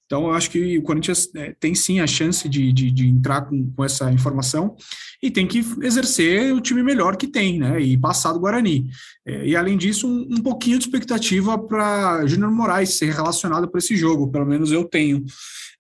[0.05, 3.41] Então, eu acho que o Corinthians é, tem sim a chance de, de, de entrar
[3.41, 4.75] com, com, essa informação
[5.21, 7.79] e tem que exercer o time melhor que tem, né?
[7.79, 8.89] E passar do Guarani.
[9.23, 13.77] É, e além disso, um, um pouquinho de expectativa para Júnior Moraes ser relacionado para
[13.77, 15.23] esse jogo, pelo menos eu tenho.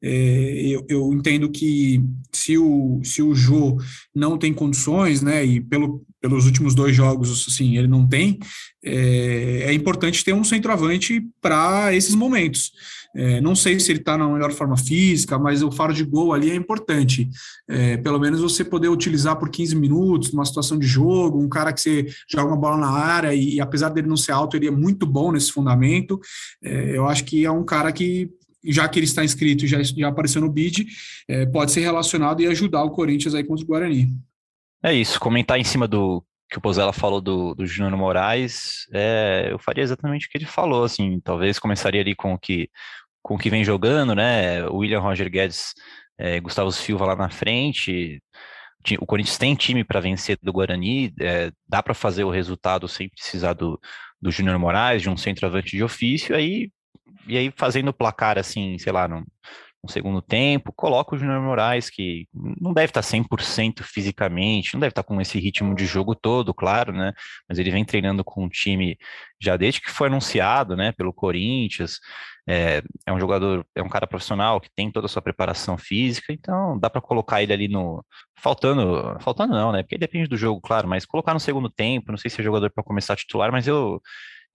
[0.01, 3.77] É, eu, eu, entendo que se o, se o Jô
[4.13, 8.37] não tem condições, né, e pelo, pelos últimos dois jogos, assim, ele não tem,
[8.83, 12.71] é, é importante ter um centroavante para esses momentos.
[13.15, 16.33] É, não sei se ele está na melhor forma física, mas o faro de gol
[16.33, 17.27] ali é importante.
[17.67, 21.73] É, pelo menos você poder utilizar por 15 minutos, numa situação de jogo, um cara
[21.73, 24.67] que você joga uma bola na área e, e apesar dele não ser alto, ele
[24.67, 26.19] é muito bom nesse fundamento.
[26.63, 28.29] É, eu acho que é um cara que
[28.63, 30.85] já que ele está inscrito e já, já apareceu no bid,
[31.27, 34.13] é, pode ser relacionado e ajudar o Corinthians aí contra o Guarani.
[34.83, 39.49] É isso, comentar em cima do que o Pozella falou do, do Júnior Moraes, é,
[39.51, 42.69] eu faria exatamente o que ele falou, assim, talvez começaria ali com o que,
[43.21, 45.73] com o que vem jogando, né, o William Roger Guedes,
[46.17, 48.21] é, Gustavo Silva lá na frente,
[48.99, 53.09] o Corinthians tem time para vencer do Guarani, é, dá para fazer o resultado sem
[53.09, 53.79] precisar do,
[54.21, 56.71] do Júnior Moraes, de um centroavante de ofício, aí
[57.27, 59.25] e aí fazendo o placar assim, sei lá, no,
[59.87, 64.91] no segundo tempo, coloca o Júnior Moraes, que não deve estar 100% fisicamente, não deve
[64.91, 67.13] estar com esse ritmo de jogo todo, claro, né?
[67.47, 68.97] Mas ele vem treinando com o time
[69.41, 71.99] já desde que foi anunciado, né, pelo Corinthians.
[72.49, 76.31] É, é um jogador, é um cara profissional que tem toda a sua preparação física,
[76.31, 78.05] então dá para colocar ele ali no.
[78.39, 79.83] Faltando, faltando não, né?
[79.83, 82.71] Porque depende do jogo, claro, mas colocar no segundo tempo, não sei se é jogador
[82.71, 84.01] para começar a titular, mas eu.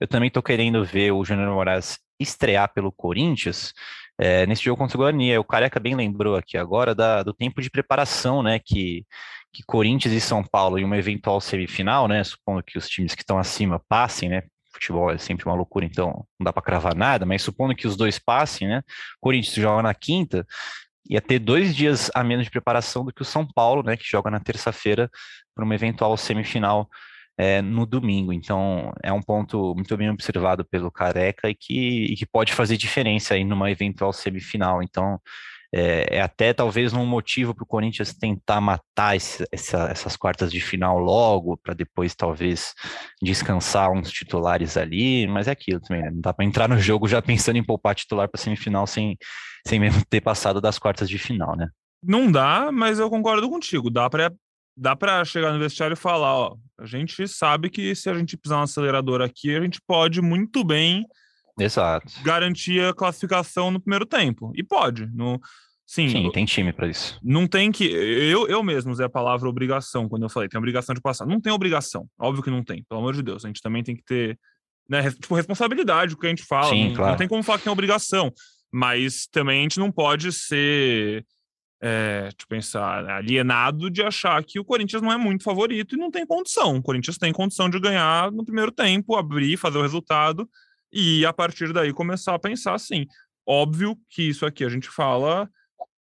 [0.01, 3.73] Eu também estou querendo ver o Júnior Moraes estrear pelo Corinthians
[4.23, 5.37] é, nesse jogo contra o Guarani.
[5.37, 9.05] O Careca bem lembrou aqui agora da, do tempo de preparação, né, que,
[9.53, 13.23] que Corinthians e São Paulo em uma eventual semifinal, né, supondo que os times que
[13.23, 17.27] estão acima passem, né, futebol é sempre uma loucura, então não dá para cravar nada,
[17.27, 18.83] mas supondo que os dois passem, né,
[19.21, 20.47] Corinthians joga na quinta,
[21.11, 24.09] ia ter dois dias a menos de preparação do que o São Paulo, né, que
[24.09, 25.11] joga na terça-feira
[25.53, 26.89] para uma eventual semifinal
[27.43, 28.33] é, no domingo.
[28.33, 32.77] Então, é um ponto muito bem observado pelo Careca e que, e que pode fazer
[32.77, 34.81] diferença aí numa eventual semifinal.
[34.81, 35.21] Então,
[35.75, 40.53] é, é até talvez um motivo para o Corinthians tentar matar esse, essa, essas quartas
[40.53, 42.75] de final logo, para depois talvez
[43.21, 46.11] descansar uns titulares ali, mas é aquilo também, né?
[46.13, 49.19] Não dá para entrar no jogo já pensando em poupar titular para semifinal sem,
[49.67, 51.69] sem mesmo ter passado das quartas de final, né?
[52.05, 53.91] Não dá, mas eu concordo contigo.
[53.91, 54.31] Dá para
[54.77, 58.37] dá para chegar no vestiário e falar, ó, a gente sabe que se a gente
[58.37, 61.07] pisar no acelerador aqui, a gente pode muito bem
[61.57, 62.13] Exato.
[62.25, 64.53] garantir a classificação no primeiro tempo.
[64.57, 65.07] E pode.
[65.15, 65.41] No,
[65.87, 67.21] sim, sim tem time para isso.
[67.23, 67.85] Não tem que.
[67.85, 71.25] Eu, eu mesmo usei a palavra obrigação quando eu falei, tem obrigação de passar.
[71.25, 72.09] Não tem obrigação.
[72.19, 73.45] Óbvio que não tem, pelo amor de Deus.
[73.45, 74.37] A gente também tem que ter.
[74.89, 76.69] Né, tipo, responsabilidade, o que a gente fala.
[76.69, 77.11] Sim, não, claro.
[77.13, 78.33] não tem como falar que tem obrigação.
[78.73, 81.25] Mas também a gente não pode ser
[81.83, 86.25] é, pensar, alienado de achar que o Corinthians não é muito favorito e não tem
[86.25, 86.77] condição.
[86.77, 90.49] O Corinthians tem condição de ganhar no primeiro tempo, abrir, fazer o resultado
[90.93, 93.07] e a partir daí começar a pensar assim.
[93.45, 95.51] Óbvio que isso aqui a gente fala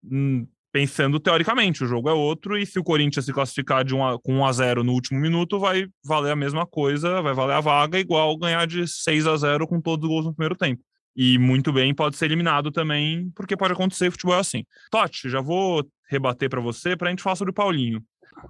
[0.03, 4.05] hum, pensando teoricamente, o jogo é outro e se o Corinthians se classificar de um
[4.05, 7.53] a, com 1 a 0 no último minuto, vai valer a mesma coisa, vai valer
[7.53, 10.83] a vaga igual ganhar de 6 a 0 com todos os gols no primeiro tempo.
[11.21, 14.63] E muito bem pode ser eliminado também, porque pode acontecer, futebol é assim.
[14.89, 18.01] Totti, já vou rebater para você para a gente falar sobre o Paulinho.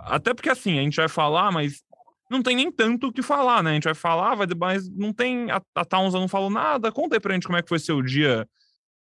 [0.02, 1.82] Até porque assim, a gente vai falar, mas
[2.30, 3.72] não tem nem tanto o que falar, né?
[3.72, 5.50] A gente vai falar, vai, mas não tem.
[5.50, 6.92] A, a Taunza não falou nada.
[6.92, 8.48] Conta aí pra gente como é que foi seu dia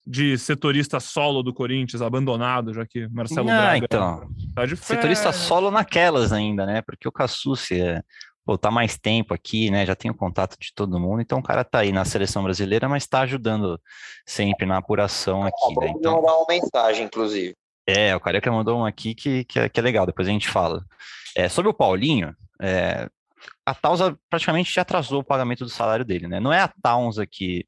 [0.05, 4.85] de setorista solo do Corinthians, abandonado, já que Marcelo ah, Braga então, tá de férias.
[4.85, 6.81] Setorista solo naquelas ainda, né?
[6.81, 8.01] Porque o Cassucci é
[8.47, 9.85] pô, tá mais tempo aqui, né?
[9.85, 12.87] Já tem o contato de todo mundo, então o cara tá aí na seleção brasileira,
[12.87, 13.77] mas tá ajudando
[14.25, 15.93] sempre na apuração aqui, né?
[15.93, 17.53] Então, mandar uma mensagem, inclusive.
[17.85, 20.47] É, o Careca mandou um aqui que, que, é, que é legal, depois a gente
[20.47, 20.81] fala.
[21.35, 23.09] É, sobre o Paulinho, é,
[23.65, 26.39] a Tausa praticamente já atrasou o pagamento do salário dele, né?
[26.39, 27.67] Não é a Tausa que,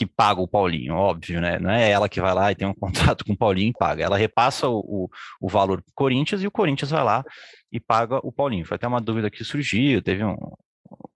[0.00, 1.58] que paga o Paulinho, óbvio, né?
[1.58, 2.72] Não é ela que vai lá e tem um
[3.12, 4.02] contrato com o Paulinho e paga.
[4.02, 5.10] Ela repassa o, o,
[5.42, 7.22] o valor para o Corinthians e o Corinthians vai lá
[7.70, 8.64] e paga o Paulinho.
[8.64, 10.36] Foi até uma dúvida que surgiu, teve um,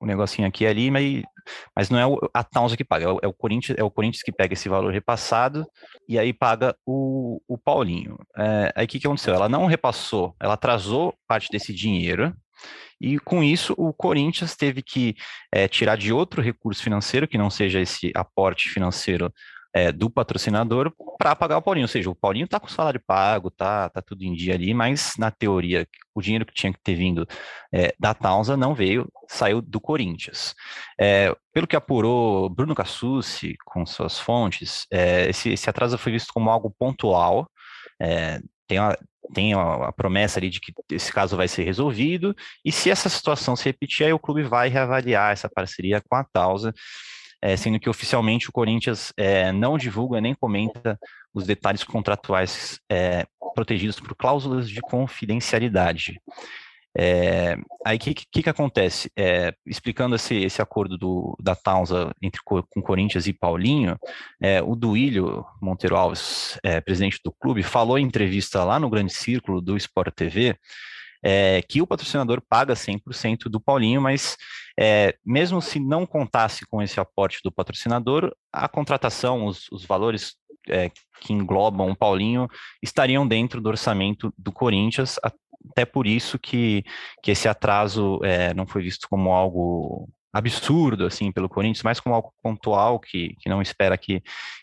[0.02, 1.22] um negocinho aqui e ali, mas,
[1.74, 4.22] mas não é a Townsend que paga, é o, é o, Corinthians, é o Corinthians
[4.22, 5.64] que pega esse valor repassado
[6.06, 8.18] e aí paga o, o Paulinho.
[8.36, 9.34] É, aí o que, que aconteceu?
[9.34, 12.36] Ela não repassou, ela atrasou parte desse dinheiro,
[13.00, 15.14] e com isso o Corinthians teve que
[15.52, 19.32] é, tirar de outro recurso financeiro, que não seja esse aporte financeiro
[19.74, 21.84] é, do patrocinador para pagar o Paulinho.
[21.84, 24.72] Ou seja, o Paulinho está com o salário pago, tá, tá tudo em dia ali,
[24.72, 27.26] mas na teoria o dinheiro que tinha que ter vindo
[27.72, 30.54] é, da Taunza não veio, saiu do Corinthians.
[31.52, 34.86] Pelo que apurou Bruno Cassucci com suas fontes,
[35.28, 37.50] esse, esse atraso foi visto como algo pontual.
[38.68, 38.96] Tem uma,
[39.32, 42.34] tem a, a, promessa ali de que esse caso vai ser resolvido,
[42.64, 46.24] e se essa situação se repetir, aí o clube vai reavaliar essa parceria com a
[46.24, 46.74] Tausa
[47.44, 50.98] é, sendo que oficialmente o Corinthians é, não divulga nem comenta
[51.34, 56.18] os detalhes contratuais é, protegidos por cláusulas de confidencialidade.
[56.96, 59.10] É, aí o que, que, que, acontece?
[59.16, 63.98] É, explicando esse, esse acordo do, da Taunza entre com Corinthians e Paulinho,
[64.40, 69.12] é, o Duílio Monteiro Alves, é, presidente do clube, falou em entrevista lá no Grande
[69.12, 70.56] Círculo do Sport TV
[71.24, 74.36] é, que o patrocinador paga 100% do Paulinho, mas
[74.78, 80.36] é, mesmo se não contasse com esse aporte do patrocinador, a contratação, os, os valores
[80.68, 82.46] é, que englobam o Paulinho
[82.82, 85.18] estariam dentro do orçamento do Corinthians,
[85.70, 86.84] até por isso que,
[87.22, 92.14] que esse atraso é, não foi visto como algo absurdo assim pelo Corinthians, mas como
[92.14, 94.20] algo pontual que, que não espera que,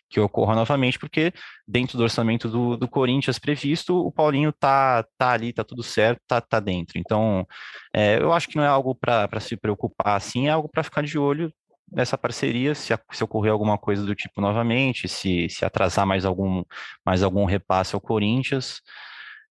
[0.10, 1.32] que ocorra novamente, porque
[1.66, 6.22] dentro do orçamento do, do Corinthians previsto, o Paulinho tá, tá ali, tá tudo certo,
[6.28, 7.00] tá, tá dentro.
[7.00, 7.48] Então,
[7.94, 11.04] é, eu acho que não é algo para se preocupar assim, é algo para ficar
[11.04, 11.52] de olho
[11.90, 16.64] nessa parceria, se, se ocorrer alguma coisa do tipo novamente, se, se atrasar mais algum,
[17.06, 18.82] mais algum repasse ao Corinthians.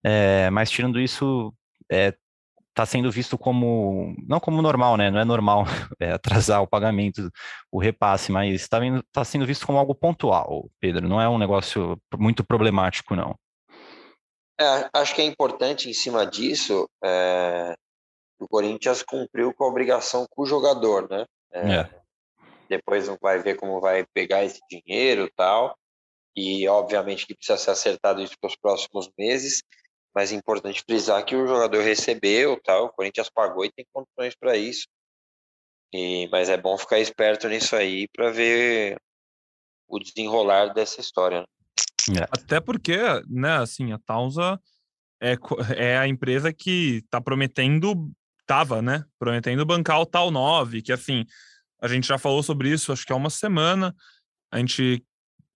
[0.04, 1.52] É, mas tirando isso,
[1.90, 2.14] é,
[2.70, 5.10] está sendo visto como, não como normal, né?
[5.10, 5.64] Não é normal
[5.98, 7.30] é, atrasar o pagamento,
[7.70, 8.78] o repasse, mas está
[9.12, 11.08] tá sendo visto como algo pontual, Pedro.
[11.08, 13.36] Não é um negócio muito problemático, não.
[14.58, 17.74] É, acho que é importante em cima disso, é,
[18.38, 21.24] o Corinthians cumpriu com a obrigação com o jogador, né?
[21.52, 21.90] É, é.
[22.68, 25.76] depois vai ver como vai pegar esse dinheiro tal.
[26.36, 29.62] E obviamente que precisa ser acertado isso para os próximos meses
[30.14, 34.34] mas é importante frisar que o jogador recebeu, tal, o Corinthians pagou e tem condições
[34.38, 34.86] para isso.
[35.92, 38.96] E, mas é bom ficar esperto nisso aí para ver
[39.88, 41.40] o desenrolar dessa história.
[41.40, 42.20] Né?
[42.20, 42.24] É.
[42.30, 42.96] Até porque,
[43.28, 44.60] né, assim, a Tausa
[45.20, 45.36] é,
[45.76, 48.10] é a empresa que está prometendo,
[48.46, 51.24] tava, né, prometendo bancar o Tal 9, que assim,
[51.80, 53.94] a gente já falou sobre isso, acho que há uma semana,
[54.50, 55.04] a gente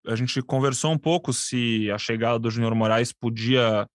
[0.06, 3.88] a gente conversou um pouco se a chegada do Júnior Moraes podia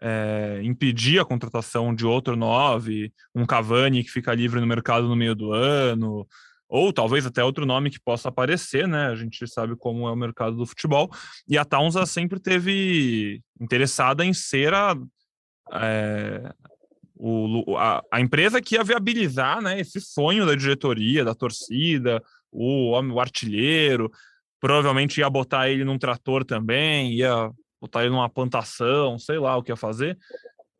[0.00, 5.16] é, impedir a contratação de outro nove, um Cavani que fica livre no mercado no
[5.16, 6.26] meio do ano,
[6.68, 9.06] ou talvez até outro nome que possa aparecer, né?
[9.06, 11.10] A gente sabe como é o mercado do futebol.
[11.48, 14.94] E a Taunsa sempre teve interessada em ser a,
[15.72, 16.52] é,
[17.16, 22.90] o, a, a, empresa que ia viabilizar né, esse sonho da diretoria, da torcida, o,
[22.92, 24.10] o artilheiro.
[24.60, 29.62] Provavelmente ia botar ele num trator também, ia botar ele numa plantação, sei lá o
[29.62, 30.18] que ia fazer.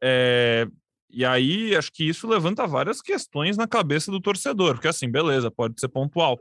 [0.03, 0.67] É,
[1.11, 5.51] e aí, acho que isso levanta várias questões na cabeça do torcedor, porque assim, beleza,
[5.51, 6.39] pode ser pontual,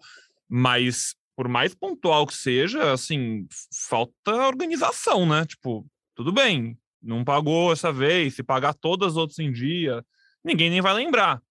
[0.47, 3.47] mas por mais pontual que seja, assim,
[3.87, 5.45] falta organização, né?
[5.45, 10.03] Tipo, tudo bem, não pagou essa vez, se pagar todas as outras em dia,
[10.43, 11.41] ninguém nem vai lembrar.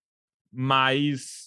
[0.52, 1.45] Mas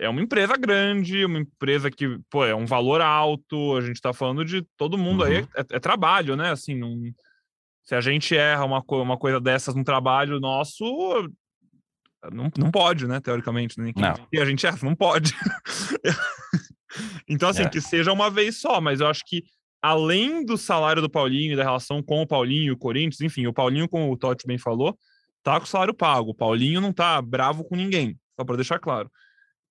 [0.00, 4.14] é uma empresa grande, uma empresa que, pô, é um valor alto, a gente tá
[4.14, 5.26] falando de todo mundo uhum.
[5.26, 6.50] aí, é, é, trabalho, né?
[6.50, 6.96] Assim, não
[7.82, 10.84] se a gente erra uma, uma coisa dessas no trabalho nosso,
[12.32, 13.20] não, não pode, né?
[13.20, 13.78] Teoricamente.
[13.78, 13.92] Né?
[13.94, 14.14] Não.
[14.32, 15.34] E a gente erra, não pode.
[17.28, 17.68] então, assim, é.
[17.68, 19.42] que seja uma vez só, mas eu acho que
[19.82, 23.46] além do salário do Paulinho e da relação com o Paulinho e o Corinthians, enfim,
[23.46, 24.96] o Paulinho, como o Totti bem falou,
[25.42, 26.30] tá com o salário pago.
[26.30, 29.10] O Paulinho não tá bravo com ninguém, só para deixar claro.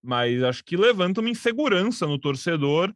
[0.01, 2.93] Mas acho que levanta uma insegurança no torcedor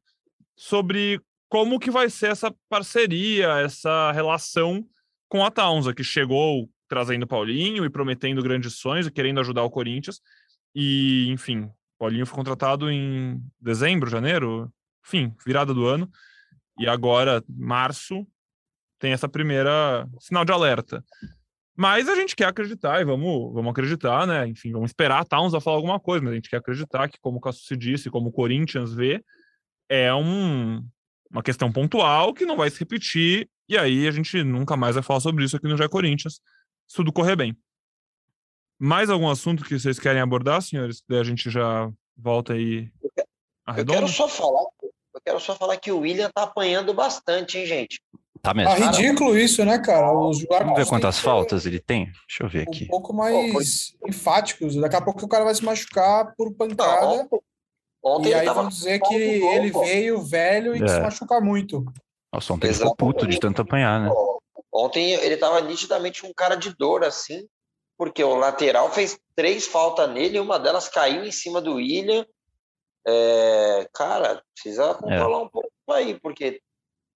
[0.56, 4.88] sobre como que vai ser essa parceria, essa relação
[5.28, 9.70] com a Taunza, que chegou trazendo Paulinho e prometendo grandes sonhos e querendo ajudar o
[9.70, 10.22] Corinthians.
[10.76, 14.72] E, enfim, Paulinho foi contratado em dezembro, janeiro,
[15.06, 16.10] enfim, virada do ano.
[16.80, 18.28] E agora, março,
[19.00, 21.04] tem essa primeira sinal de alerta.
[21.76, 24.48] Mas a gente quer acreditar e vamos, vamos acreditar, né?
[24.48, 27.20] Enfim, vamos esperar a Towns a falar alguma coisa, mas a gente quer acreditar que,
[27.20, 29.24] como o Cássio disse, como o Corinthians vê,
[29.90, 30.86] é um,
[31.32, 35.04] uma questão pontual que não vai se repetir e aí a gente nunca mais vai
[35.04, 36.40] falar sobre isso aqui no Já Corinthians,
[36.88, 37.58] se tudo correr bem.
[38.78, 41.04] Mais algum assunto que vocês querem abordar, senhores?
[41.08, 42.92] Daí a gente já volta aí.
[43.78, 47.66] Eu quero só falar, eu quero só falar que o William tá apanhando bastante, hein,
[47.66, 48.02] gente?
[48.44, 48.76] Tá mesmo.
[48.76, 50.12] Tá ridículo isso, né, cara?
[50.12, 52.12] Os Vamos ver quantas faltas ele tem?
[52.28, 52.84] Deixa eu ver aqui.
[52.84, 54.76] Um pouco mais oh, enfáticos.
[54.76, 57.06] Daqui a pouco o cara vai se machucar por pancada.
[57.06, 57.42] Não,
[58.04, 60.82] ontem e aí vão dizer que ele veio velho e é.
[60.82, 61.86] que se machuca muito.
[62.34, 64.12] Nossa, ontem ele ficou puto de tanto apanhar, né?
[64.74, 67.48] Ontem ele tava nitidamente um cara de dor, assim,
[67.98, 72.26] porque o lateral fez três faltas nele e uma delas caiu em cima do William.
[73.08, 75.44] É, cara, precisa controlar é.
[75.44, 76.60] um pouco aí, porque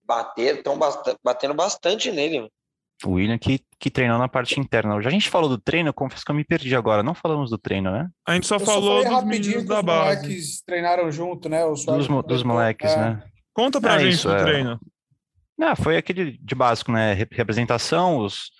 [0.08, 0.80] bater, estão
[1.24, 2.50] batendo bastante nele.
[3.06, 5.00] O William que, que treinou na parte interna.
[5.02, 7.04] Já a gente falou do treino, confesso que eu me perdi agora.
[7.04, 8.10] Não falamos do treino, né?
[8.28, 10.16] A gente só eu falou só dos meninos da base.
[10.16, 11.64] Os moleques treinaram junto, né?
[11.64, 12.98] Os dos, dos moleques, é.
[12.98, 13.24] né?
[13.54, 14.42] Conta pra é gente isso, do é.
[14.42, 14.80] treino.
[15.56, 17.14] Não, foi aquele de básico, né?
[17.14, 18.52] Representação, os,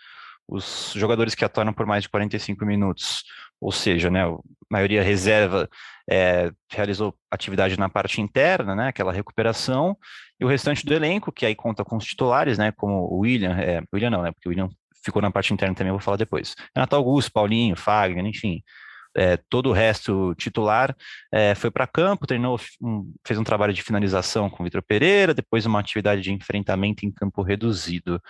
[0.48, 3.24] os jogadores que atuaram por mais de 45 minutos,
[3.60, 4.38] ou seja, né, a
[4.70, 5.70] maioria reserva
[6.10, 9.98] é, realizou atividade na parte interna, né, aquela recuperação,
[10.40, 13.58] e o restante do elenco, que aí conta com os titulares, né, como o William,
[13.60, 14.70] é, William não, né, porque o William
[15.04, 16.56] ficou na parte interna também, eu vou falar depois.
[16.76, 18.62] Renato Augusto, Paulinho, Fagner, enfim,
[19.18, 20.96] é, todo o resto titular
[21.34, 25.34] é, foi para campo, treinou, um, fez um trabalho de finalização com o Vitor Pereira,
[25.34, 28.22] depois uma atividade de enfrentamento em campo reduzido.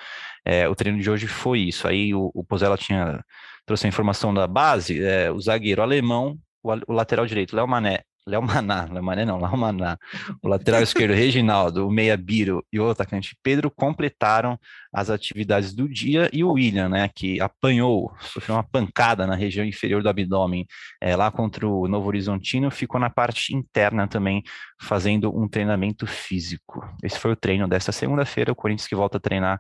[0.45, 1.87] É, o treino de hoje foi isso.
[1.87, 3.21] Aí o, o Pozella tinha
[3.67, 8.01] trouxe a informação da base, é, o zagueiro alemão, o, o lateral direito, Léo Mané,
[8.25, 9.97] Léo Maná, Léo Mané não, Léo Maná,
[10.41, 14.57] o lateral esquerdo Reginaldo, o meia Biro e o atacante Pedro completaram
[14.91, 19.65] as atividades do dia e o William, né, que apanhou, sofreu uma pancada na região
[19.65, 20.65] inferior do abdômen
[21.01, 24.43] é, lá contra o Novo Horizontino, ficou na parte interna também
[24.79, 26.87] fazendo um treinamento físico.
[27.03, 29.59] Esse foi o treino desta segunda-feira, o Corinthians que volta a treinar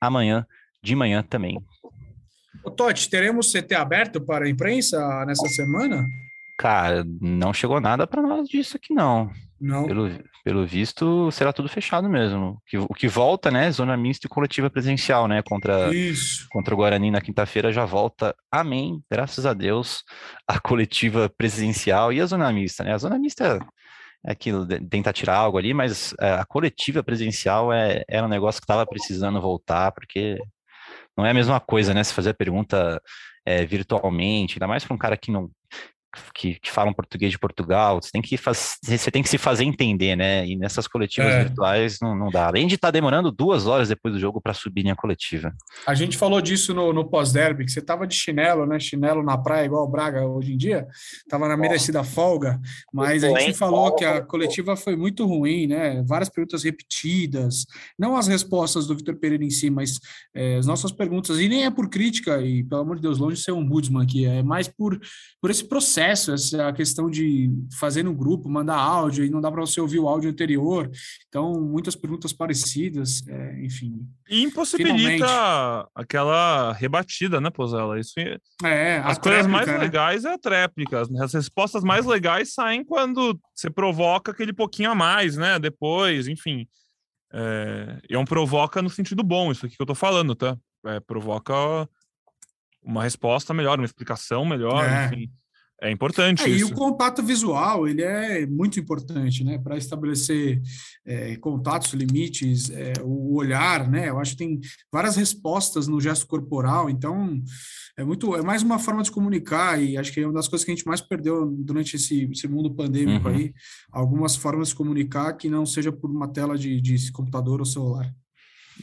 [0.00, 0.46] amanhã
[0.82, 1.58] de manhã também.
[2.64, 6.08] O Totti, teremos CT aberto para a imprensa nessa semana?
[6.56, 9.30] Cara, não chegou nada para nós disso aqui, não.
[9.60, 9.86] Não.
[9.86, 10.10] Pelo,
[10.44, 12.50] pelo visto, será tudo fechado mesmo.
[12.50, 13.70] O que, o que volta, né?
[13.70, 15.42] Zona mista e coletiva presencial, né?
[15.42, 16.46] Contra, Isso.
[16.50, 18.34] contra o Guarani na quinta-feira já volta.
[18.50, 19.02] Amém.
[19.10, 20.04] Graças a Deus.
[20.46, 22.94] A coletiva presencial e a zona mista, né?
[22.94, 23.58] A zona mista
[24.26, 28.60] é aquilo, tentar tirar algo ali, mas é, a coletiva presencial é, era um negócio
[28.60, 30.38] que estava precisando voltar, porque
[31.16, 32.02] não é a mesma coisa, né?
[32.04, 33.00] Se fazer a pergunta
[33.44, 35.50] é, virtualmente, ainda mais para um cara que não
[36.34, 39.64] que, que, falam português de Portugal, você tem que faz, você tem que se fazer
[39.64, 40.46] entender, né?
[40.46, 41.44] E nessas coletivas é.
[41.44, 42.46] virtuais não, não dá.
[42.46, 45.54] Além de estar tá demorando duas horas depois do jogo para subir a coletiva.
[45.86, 48.78] A gente falou disso no, no pós-derby, que você tava de chinelo, né?
[48.78, 50.86] Chinelo na praia, igual o Braga hoje em dia,
[51.28, 52.60] tava na merecida folga,
[52.92, 56.02] mas a gente falou que a coletiva foi muito ruim, né?
[56.06, 57.66] Várias perguntas repetidas,
[57.98, 60.00] não as respostas do Vitor Pereira em si, mas
[60.34, 63.36] é, as nossas perguntas, e nem é por crítica, e pelo amor de Deus, longe
[63.36, 64.98] de ser um Budsman aqui, é mais por,
[65.40, 69.60] por esse processo, essa questão de fazer no grupo, mandar áudio, e não dá para
[69.60, 70.90] você ouvir o áudio anterior,
[71.28, 74.06] então muitas perguntas parecidas, é, enfim.
[74.28, 75.90] E impossibilita Finalmente.
[75.94, 77.98] aquela rebatida, né, Pozella?
[77.98, 79.78] Isso é, é as coisas mais né?
[79.78, 84.94] legais é a tréplica, as respostas mais legais saem quando você provoca aquele pouquinho a
[84.94, 86.66] mais, né, depois, enfim.
[87.32, 90.56] É, é um provoca no sentido bom, isso aqui que eu tô falando, tá?
[90.86, 91.54] É, provoca
[92.82, 95.06] uma resposta melhor, uma explicação melhor, é.
[95.06, 95.30] enfim.
[95.82, 96.60] É importante é, isso.
[96.60, 99.58] E o contato visual, ele é muito importante, né?
[99.58, 100.62] Para estabelecer
[101.04, 104.08] é, contatos, limites, é, o olhar, né?
[104.08, 104.60] Eu acho que tem
[104.92, 107.42] várias respostas no gesto corporal, então
[107.98, 110.64] é muito, é mais uma forma de comunicar e acho que é uma das coisas
[110.64, 113.34] que a gente mais perdeu durante esse, esse mundo pandêmico uhum.
[113.34, 113.54] aí,
[113.92, 118.10] algumas formas de comunicar que não seja por uma tela de, de computador ou celular.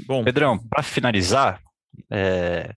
[0.05, 1.61] Bom, Pedrão, para finalizar,
[2.09, 2.73] é,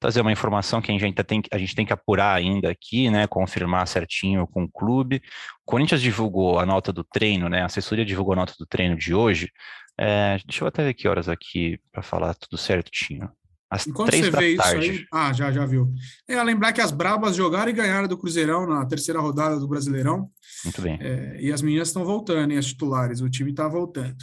[0.00, 3.26] trazer uma informação que a gente, tem, a gente tem que apurar ainda aqui, né,
[3.26, 5.16] confirmar certinho com o clube.
[5.62, 8.96] O Corinthians divulgou a nota do treino, né, a assessoria divulgou a nota do treino
[8.96, 9.50] de hoje.
[9.98, 13.30] É, deixa eu até ver que horas aqui para falar tudo certinho.
[13.70, 14.90] Às Enquanto três você da vê tarde.
[14.90, 15.92] isso aí, ah, já, já viu.
[16.26, 20.28] É, lembrar que as Brabas jogaram e ganharam do Cruzeirão na terceira rodada do Brasileirão.
[20.64, 20.98] Muito bem.
[21.00, 24.16] É, e as meninas estão voltando, hein, as titulares, o time está voltando.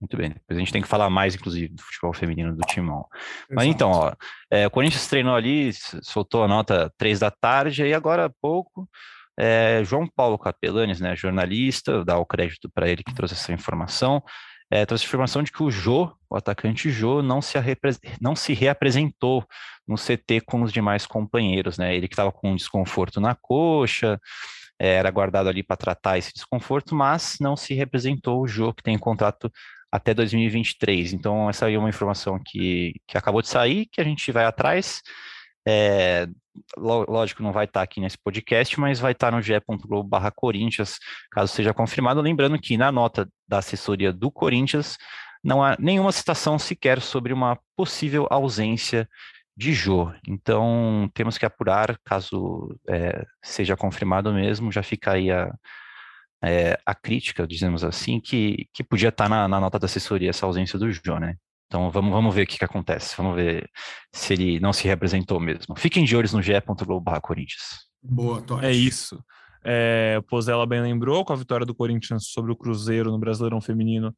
[0.00, 0.30] Muito bem.
[0.30, 3.06] Depois a gente tem que falar mais, inclusive, do futebol feminino do Timão.
[3.12, 3.46] Exato.
[3.50, 4.12] Mas então, ó,
[4.50, 5.70] é, o Corinthians treinou ali,
[6.02, 8.88] soltou a nota três da tarde, e agora há pouco,
[9.38, 14.22] é, João Paulo Capelanes, né, jornalista, dá o crédito para ele que trouxe essa informação,
[14.70, 17.58] é, trouxe a informação de que o Jô, o atacante Jô, não se,
[18.20, 19.44] não se reapresentou
[19.86, 21.94] no CT com os demais companheiros, né?
[21.96, 24.18] Ele que estava com um desconforto na coxa,
[24.78, 28.82] é, era guardado ali para tratar esse desconforto, mas não se representou o Jô, que
[28.82, 29.52] tem contrato
[29.90, 31.12] até 2023.
[31.12, 34.44] Então, essa aí é uma informação que, que acabou de sair, que a gente vai
[34.44, 35.02] atrás.
[35.66, 36.26] É,
[36.76, 40.98] lógico, não vai estar aqui nesse podcast, mas vai estar no ge.globo barra Corinthians,
[41.30, 42.20] caso seja confirmado.
[42.20, 44.96] Lembrando que na nota da assessoria do Corinthians
[45.42, 49.08] não há nenhuma citação sequer sobre uma possível ausência
[49.56, 50.12] de Jô.
[50.26, 55.52] Então, temos que apurar, caso é, seja confirmado mesmo, já fica aí a,
[56.42, 60.46] é, a crítica, dizemos assim, que, que podia estar na, na, nota da assessoria essa
[60.46, 61.36] ausência do Jô, né?
[61.66, 63.68] Então vamos, vamos ver o que, que acontece, vamos ver
[64.12, 65.76] se ele não se representou mesmo.
[65.76, 67.88] Fiquem de olhos no ge.globo Corinthians.
[68.02, 68.64] Boa, Totti.
[68.64, 69.22] É isso.
[69.62, 73.60] É, o Pozella bem lembrou, com a vitória do Corinthians sobre o Cruzeiro no Brasileirão
[73.60, 74.14] Feminino,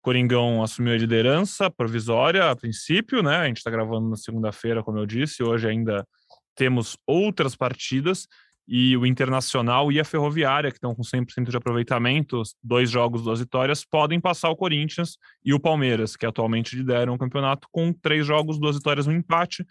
[0.00, 3.36] Coringão assumiu a liderança provisória a princípio, né?
[3.36, 6.06] A gente está gravando na segunda-feira, como eu disse, hoje ainda
[6.54, 8.26] temos outras partidas
[8.70, 13.40] e o Internacional e a Ferroviária, que estão com 100% de aproveitamento, dois jogos, duas
[13.40, 18.26] vitórias, podem passar o Corinthians e o Palmeiras, que atualmente lideram o campeonato com três
[18.26, 19.64] jogos, duas vitórias, um empate.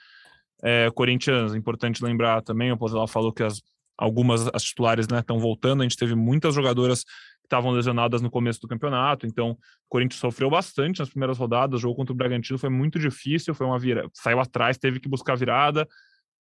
[0.64, 3.62] É, Corinthians, importante lembrar também, o Pozella falou que as,
[3.95, 8.32] algumas as titulares estão né, voltando, a gente teve muitas jogadoras que estavam lesionadas no
[8.32, 12.18] começo do campeonato, então o Corinthians sofreu bastante nas primeiras rodadas, o jogo contra o
[12.18, 15.88] Bragantino foi muito difícil, foi uma vira, saiu atrás, teve que buscar virada,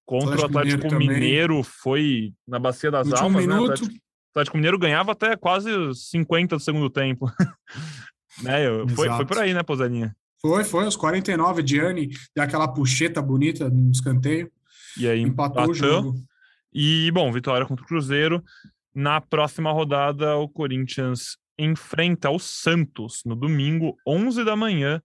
[0.07, 3.59] contra o Atlético Mineiro, Mineiro foi na Bacia das Almas, né?
[3.59, 3.93] O Atlético,
[4.31, 7.29] Atlético, Mineiro ganhava até quase 50 do segundo tempo.
[8.41, 8.63] né?
[8.95, 10.15] Foi, foi por aí, né, Posaninha?
[10.41, 14.49] Foi, foi, aos 49, Diane deu aquela puxeta bonita no escanteio.
[14.97, 16.15] E aí empatou, empatou o jogo.
[16.73, 18.41] E, bom, vitória contra o Cruzeiro.
[18.95, 25.01] Na próxima rodada, o Corinthians enfrenta o Santos no domingo, 11 da manhã,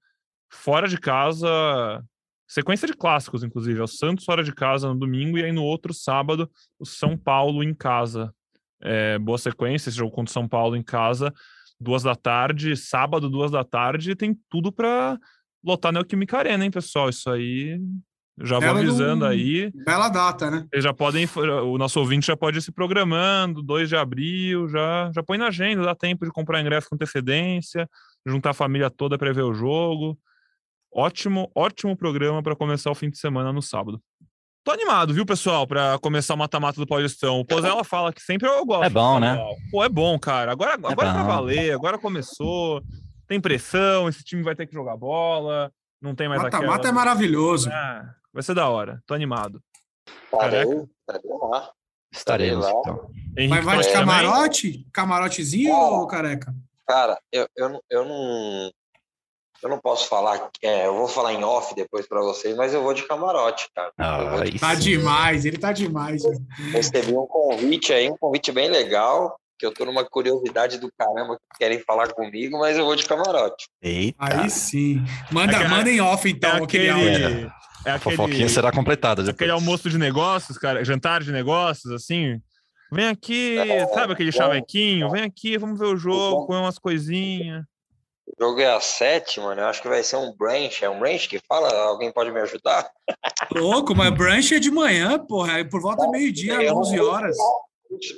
[0.48, 1.48] fora de casa,
[2.52, 3.80] Sequência de clássicos, inclusive.
[3.80, 7.16] É o Santos fora de casa no domingo e aí no outro sábado o São
[7.16, 8.30] Paulo em casa.
[8.82, 11.32] É, boa sequência, esse jogo contra o São Paulo em casa,
[11.80, 15.18] duas da tarde, sábado, duas da tarde, tem tudo para
[15.64, 17.08] lotar Neoquímica Arena, hein, pessoal?
[17.08, 17.80] Isso aí
[18.38, 19.26] já vou avisando do...
[19.28, 19.72] aí.
[19.86, 20.66] Bela data, né?
[20.70, 21.26] Eles já podem,
[21.64, 25.46] o nosso ouvinte já pode ir se programando, 2 de abril, já, já põe na
[25.46, 27.88] agenda, dá tempo de comprar ingresso com antecedência,
[28.26, 30.18] juntar a família toda para ver o jogo.
[30.94, 34.00] Ótimo, ótimo programa para começar o fim de semana no sábado.
[34.64, 37.40] Tô animado, viu, pessoal, para começar o mata-mata do Paulistão.
[37.40, 38.84] O Pozella fala que sempre eu gosto.
[38.84, 39.36] É bom, né?
[39.70, 40.52] Pô, é bom, cara.
[40.52, 42.80] Agora, é agora vai valer, agora começou.
[43.26, 45.72] Tem pressão, esse time vai ter que jogar bola.
[46.00, 46.88] Não tem mais Mata-mata aquela...
[46.88, 47.70] é maravilhoso.
[47.70, 49.02] É, vai ser da hora.
[49.06, 49.60] Tô animado.
[50.30, 50.64] Parei,
[51.06, 51.70] parei lá.
[52.12, 52.70] Estaremos, lá.
[52.70, 53.10] então.
[53.48, 53.92] Mas vai de também?
[53.94, 54.86] camarote?
[54.92, 56.54] Camarotezinho ou careca?
[56.86, 58.70] Cara, eu, eu, eu não.
[59.62, 60.50] Eu não posso falar.
[60.62, 63.92] É, eu vou falar em off depois pra vocês, mas eu vou de camarote, cara.
[63.98, 64.04] Eu
[64.40, 64.58] Ah, de-.
[64.58, 66.22] Tá demais, ele tá demais.
[66.22, 66.38] velho.
[66.72, 71.36] Recebi um convite aí, um convite bem legal, que eu tô numa curiosidade do caramba
[71.36, 73.66] que querem falar comigo, mas eu vou de camarote.
[73.80, 74.16] Eita.
[74.18, 75.00] Aí sim.
[75.30, 77.24] Manda, Aquele- manda em off, É então, aquele aquele.
[77.24, 77.52] áudio.
[77.84, 79.34] É a fofoquinha aquele, será completada depois.
[79.36, 82.40] aquele almoço de negócios, cara, jantar de negócios, assim.
[82.92, 84.36] Vem aqui, É, sabe aquele bom.
[84.38, 85.10] chavequinho?
[85.10, 87.64] Vem aqui, vamos ver o jogo, comer umas coisinhas.
[88.26, 89.60] O jogo é às sete, mano.
[89.60, 90.82] Eu acho que vai ser um branch.
[90.84, 91.68] É um branch que fala?
[91.88, 92.88] Alguém pode me ajudar?
[93.54, 95.58] Louco, mas brunch é de manhã, porra.
[95.58, 97.36] É por volta meio-dia, Eu não 11 vou- horas.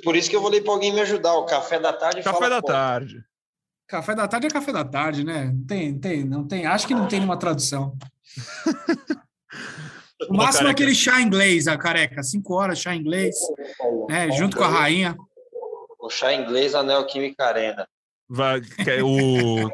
[0.03, 1.33] Por isso que eu vou ler pra alguém me ajudar.
[1.35, 2.73] O café da tarde Café fala da como?
[2.73, 3.23] tarde.
[3.87, 5.45] Café da tarde é café da tarde, né?
[5.53, 6.65] Não tem, tem, não tem.
[6.65, 7.95] Acho que não tem nenhuma tradução.
[10.29, 12.23] O máximo é aquele chá inglês, a careca.
[12.23, 13.35] Cinco horas, chá inglês,
[14.09, 14.31] né?
[14.31, 15.15] Junto com a rainha.
[15.99, 17.87] O chá inglês Anel Química Arena.
[18.27, 19.69] Vai- que- o,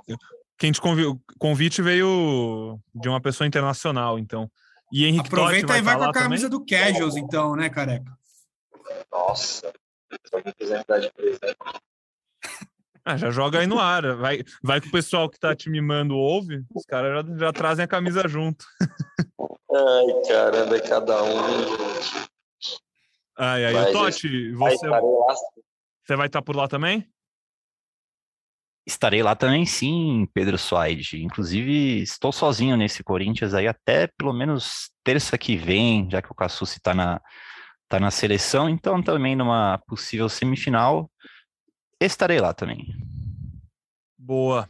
[0.58, 1.04] quem te convi,
[1.39, 4.49] convite veio de uma pessoa internacional, então.
[4.91, 6.60] E Henrique Totti Aproveita e vai com a camisa também?
[6.60, 8.12] do Casuals, então, né, careca?
[9.12, 9.72] Nossa.
[10.26, 11.56] Se alguém quiser me dar de presente.
[13.04, 14.16] Ah, já joga aí no ar.
[14.18, 17.84] Vai, vai que o pessoal que tá te mimando ouve, os caras já, já trazem
[17.86, 18.66] a camisa junto.
[19.74, 22.30] Ai, caramba, é cada um, gente.
[23.38, 24.99] Ai, ai, Mas o Totti, você, lá.
[26.06, 27.08] você vai estar por lá também?
[28.86, 31.23] Estarei lá também, sim, Pedro Suaide.
[31.23, 36.36] Inclusive, estou sozinho nesse Corinthians aí até pelo menos terça que vem, já que o
[36.36, 37.21] Cassucci está na,
[37.88, 41.11] tá na seleção, então também numa possível semifinal,
[42.01, 42.88] estarei lá também.
[44.17, 44.67] Boa.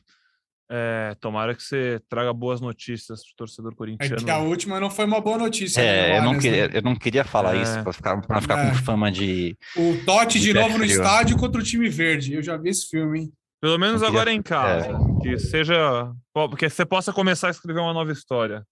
[0.73, 4.23] É, tomara que você traga boas notícias pro torcedor É corintiano.
[4.23, 5.81] que a última não foi uma boa notícia.
[5.81, 6.77] É, né, eu não, queria, né?
[6.77, 7.61] eu não queria falar É.
[7.61, 8.69] isso para ficar, pra não ficar É.
[8.69, 9.57] com fama de.
[9.75, 12.33] O Totti de De novo no estádio contra o time verde.
[12.35, 13.33] Eu já vi esse filme, hein?
[13.61, 14.89] Pelo menos agora em casa.
[15.21, 16.11] Que seja.
[16.33, 18.65] Porque você possa começar a escrever uma nova história.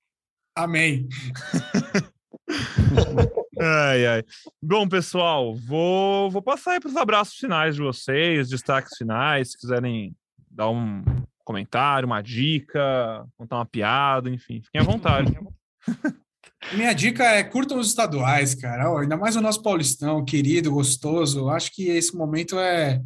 [0.55, 1.07] Amém.
[3.61, 4.23] Ai, ai.
[4.61, 9.57] Bom, pessoal, vou, vou passar aí para os abraços finais de vocês, destaques finais, se
[9.57, 10.15] quiserem
[10.49, 11.03] dar um
[11.43, 15.37] comentário, uma dica, contar uma piada, enfim, fiquem à vontade.
[16.74, 18.99] Minha dica é curtam os estaduais, cara.
[18.99, 21.49] Ainda mais o nosso Paulistão, querido, gostoso.
[21.49, 23.01] Acho que esse momento é,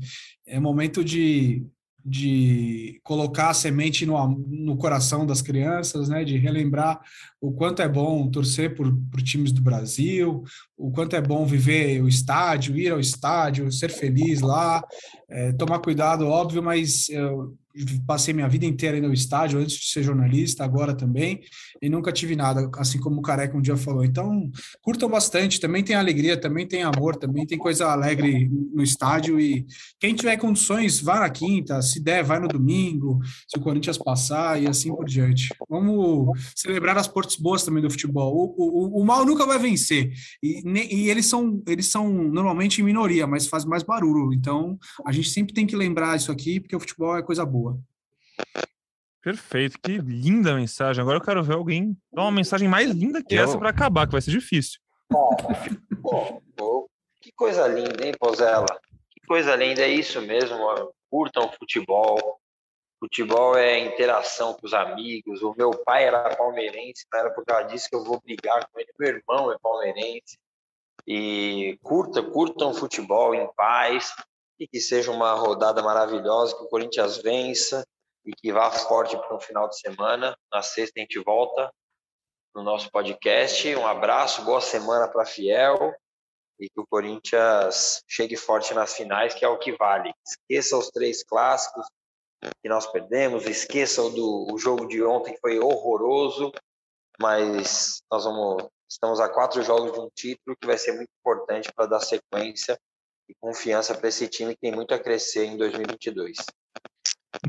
[0.46, 1.66] é momento de,
[2.04, 6.24] de colocar a semente no, no coração das crianças, né?
[6.24, 7.00] De relembrar
[7.40, 10.44] o quanto é bom torcer por, por times do Brasil,
[10.84, 14.84] o quanto é bom viver o estádio, ir ao estádio, ser feliz lá,
[15.30, 17.56] é, tomar cuidado, óbvio, mas eu
[18.06, 21.40] passei minha vida inteira ao estádio antes de ser jornalista, agora também
[21.84, 24.06] e nunca tive nada, assim como o Careca um dia falou.
[24.06, 24.50] Então,
[24.82, 29.66] curtam bastante, também tem alegria, também tem amor, também tem coisa alegre no estádio e
[30.00, 34.62] quem tiver condições, vá na quinta, se der, vai no domingo, se o Corinthians passar
[34.62, 35.50] e assim por diante.
[35.70, 38.34] Vamos celebrar as partes boas também do futebol.
[38.34, 40.10] O, o, o mal nunca vai vencer
[40.42, 44.34] e, e eles são eles são normalmente em minoria, mas fazem mais barulho.
[44.34, 47.78] Então, a gente sempre tem que lembrar isso aqui, porque o futebol é coisa boa.
[49.22, 51.02] Perfeito, que linda mensagem.
[51.02, 54.06] Agora eu quero ver alguém dar uma mensagem mais linda que Eu- essa para acabar,
[54.06, 54.80] que vai ser difícil.
[57.22, 58.80] Que coisa linda, hein, Pozella?
[59.12, 60.58] Que coisa linda, é isso mesmo.
[60.58, 60.90] ó.
[61.10, 62.40] Curtam futebol.
[63.00, 65.42] Futebol é interação com os amigos.
[65.42, 68.80] O meu pai era palmeirense, não era porque ela disse que eu vou brigar com
[68.80, 68.90] ele.
[69.00, 70.38] Meu irmão é palmeirense.
[71.08, 74.14] E curta, curtam futebol em paz.
[74.60, 77.86] E que seja uma rodada maravilhosa, que o Corinthians vença
[78.26, 80.38] e que vá forte para um final de semana.
[80.52, 81.72] Na sexta a gente volta
[82.56, 83.76] no nosso podcast.
[83.76, 85.94] Um abraço, boa semana para Fiel
[86.60, 90.14] e que o Corinthians chegue forte nas finais, que é o que vale.
[90.26, 91.86] Esqueça os três clássicos
[92.62, 96.52] que nós perdemos, esqueça o do o jogo de ontem que foi horroroso,
[97.20, 101.72] mas nós vamos estamos a quatro jogos de um título que vai ser muito importante
[101.74, 102.78] para dar sequência
[103.28, 106.38] e confiança para esse time que tem muito a crescer em 2022.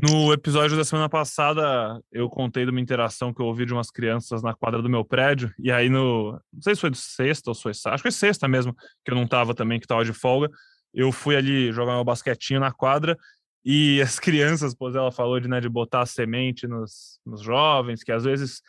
[0.01, 3.91] No episódio da semana passada, eu contei de uma interação que eu ouvi de umas
[3.91, 6.31] crianças na quadra do meu prédio, e aí no.
[6.51, 8.75] Não sei se foi de sexta ou foi acho que foi sexta mesmo,
[9.05, 10.49] que eu não tava também, que tava de folga.
[10.93, 13.15] Eu fui ali jogar meu basquetinho na quadra,
[13.63, 18.11] e as crianças, pois ela falou de, né, de botar semente nos, nos jovens, que
[18.11, 18.61] às vezes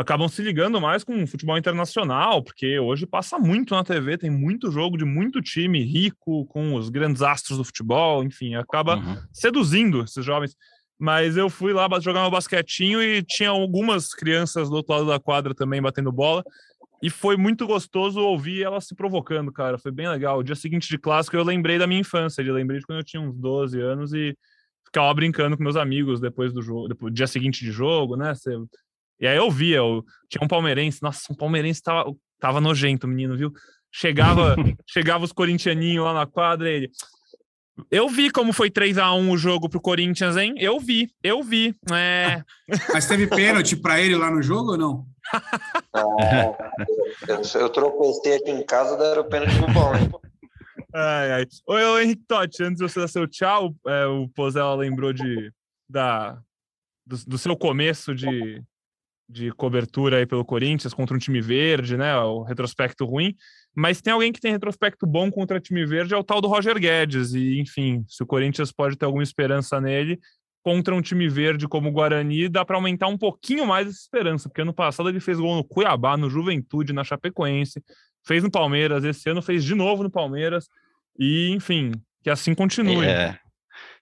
[0.00, 4.30] acabam se ligando mais com o futebol internacional, porque hoje passa muito na TV, tem
[4.30, 9.16] muito jogo de muito time rico, com os grandes astros do futebol, enfim, acaba Uhum.
[9.32, 10.54] seduzindo esses jovens.
[11.00, 15.20] Mas eu fui lá jogar meu basquetinho e tinha algumas crianças do outro lado da
[15.20, 16.42] quadra também batendo bola.
[17.00, 19.78] E foi muito gostoso ouvir ela se provocando, cara.
[19.78, 20.38] Foi bem legal.
[20.38, 22.42] O dia seguinte de clássico eu lembrei da minha infância.
[22.42, 24.36] Eu lembrei de quando eu tinha uns 12 anos e
[24.84, 28.32] ficava brincando com meus amigos depois do jogo, depois, dia seguinte de jogo, né?
[29.20, 33.36] E aí eu via, eu tinha um palmeirense, nossa, um palmeirense tava, tava nojento, menino,
[33.36, 33.52] viu?
[33.90, 34.54] Chegava,
[34.86, 36.90] chegava os corintianinhos lá na quadra, ele.
[37.90, 40.54] Eu vi como foi 3 a 1 o jogo pro Corinthians, hein?
[40.56, 41.74] Eu vi, eu vi.
[41.92, 42.42] É...
[42.92, 45.06] Mas teve pênalti para ele lá no jogo ou não?
[45.94, 46.56] Não,
[47.28, 50.10] eu, eu tropecei aqui em casa, deram pênalti pro bom, hein?
[50.94, 51.46] Ai, ai.
[51.66, 55.52] Oi, oi, Henrique Totti, antes de você dar seu tchau, é, o Pozella lembrou de,
[55.88, 56.40] da,
[57.06, 58.62] do, do, seu começo de,
[59.28, 62.16] de cobertura aí pelo Corinthians contra um time verde, né?
[62.16, 63.34] O retrospecto ruim.
[63.74, 66.78] Mas tem alguém que tem retrospecto bom contra time verde, é o tal do Roger
[66.78, 67.34] Guedes.
[67.34, 70.18] E, enfim, se o Corinthians pode ter alguma esperança nele,
[70.62, 74.48] contra um time verde como o Guarani, dá para aumentar um pouquinho mais essa esperança,
[74.48, 77.82] porque ano passado ele fez gol no Cuiabá, no Juventude, na Chapecoense,
[78.26, 80.68] fez no Palmeiras, esse ano fez de novo no Palmeiras,
[81.18, 83.06] e enfim, que assim continue.
[83.06, 83.38] É,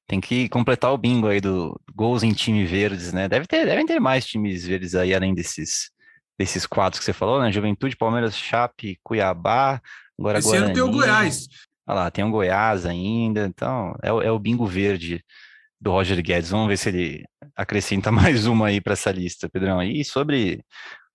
[0.06, 3.28] tem que completar o bingo aí do gols em time verdes, né?
[3.28, 5.90] Deve ter, devem ter mais times verdes aí, além desses,
[6.38, 7.50] desses quatro que você falou, né?
[7.50, 9.80] Juventude, Palmeiras, Chape, Cuiabá,
[10.18, 10.66] agora Esse Guarani.
[10.66, 11.48] ano tem o Goiás.
[11.88, 15.24] Olha lá, tem o Goiás ainda, então é, é o bingo verde
[15.80, 16.50] do Roger Guedes.
[16.50, 17.24] Vamos ver se ele
[17.56, 19.82] acrescenta mais uma aí para essa lista, Pedrão.
[19.82, 20.64] E sobre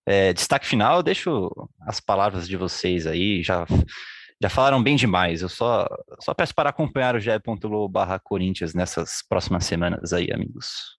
[0.06, 1.50] é, destaque final, deixo
[1.88, 3.66] as palavras de vocês aí, já
[4.42, 5.42] já falaram bem demais.
[5.42, 5.88] Eu só,
[6.20, 10.98] só peço para acompanhar o ge.lo barra Corinthians nessas próximas semanas aí, amigos.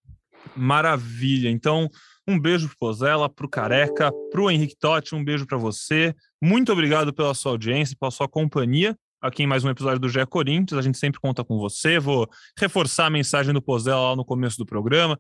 [0.55, 1.51] Maravilha.
[1.51, 1.89] Então,
[2.27, 6.15] um beijo pro Pozella, pro Careca, pro Henrique Totti, um beijo para você.
[6.41, 10.27] Muito obrigado pela sua audiência, pela sua companhia aqui em mais um episódio do GE
[10.27, 10.79] Corinthians.
[10.79, 11.99] A gente sempre conta com você.
[11.99, 12.29] Vou
[12.59, 15.19] reforçar a mensagem do Pozella lá no começo do programa.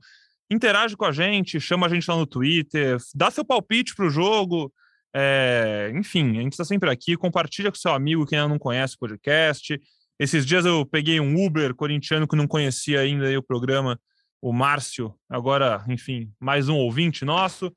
[0.51, 4.73] Interage com a gente, chama a gente lá no Twitter, dá seu palpite pro jogo,
[5.15, 7.17] é, enfim, a gente está sempre aqui.
[7.17, 9.81] Compartilha com seu amigo que ainda não conhece o podcast.
[10.19, 14.01] Esses dias eu peguei um Uber corintiano que não conhecia ainda o programa,
[14.41, 15.15] o Márcio.
[15.29, 17.75] Agora, enfim, mais um ouvinte nosso.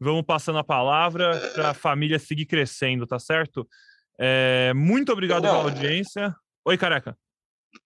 [0.00, 3.68] Vamos passando a palavra para a família seguir crescendo, tá certo?
[4.18, 6.34] É, muito obrigado não, pela audiência.
[6.64, 7.16] Oi, careca.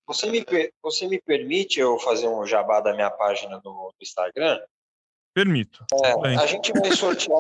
[0.07, 0.45] Você me,
[0.83, 4.61] você me permite eu fazer um jabá da minha página no, no Instagram?
[5.35, 5.85] Permito.
[6.05, 7.39] É, a gente vai sortear,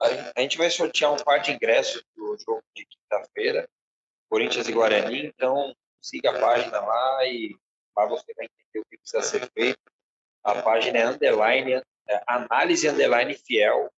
[0.00, 3.68] a gente vai sortear um par de ingressos do jogo de quinta-feira,
[4.28, 7.56] Corinthians e Guarani, então siga a página lá e
[7.96, 9.80] lá você vai entender o que precisa ser feito.
[10.44, 11.72] A página é underline,
[12.08, 13.90] é análise underline fiel,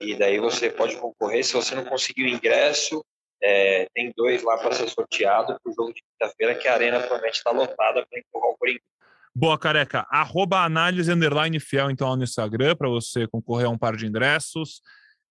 [0.00, 1.44] e daí você pode concorrer.
[1.44, 3.04] Se você não conseguir o ingresso,
[3.42, 6.98] é, tem dois lá para ser sorteado para o jogo de quinta-feira, que a arena
[6.98, 8.94] provavelmente está lotada para empurrar o Corinthians.
[9.34, 10.06] Boa, careca.
[10.10, 14.06] Arroba análise underline fiel, então, lá no Instagram, para você concorrer a um par de
[14.06, 14.80] ingressos.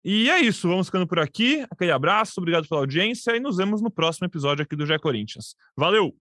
[0.09, 1.65] E é isso, vamos ficando por aqui.
[1.69, 5.53] Aquele abraço, obrigado pela audiência e nos vemos no próximo episódio aqui do Gé Corinthians.
[5.75, 6.15] Valeu!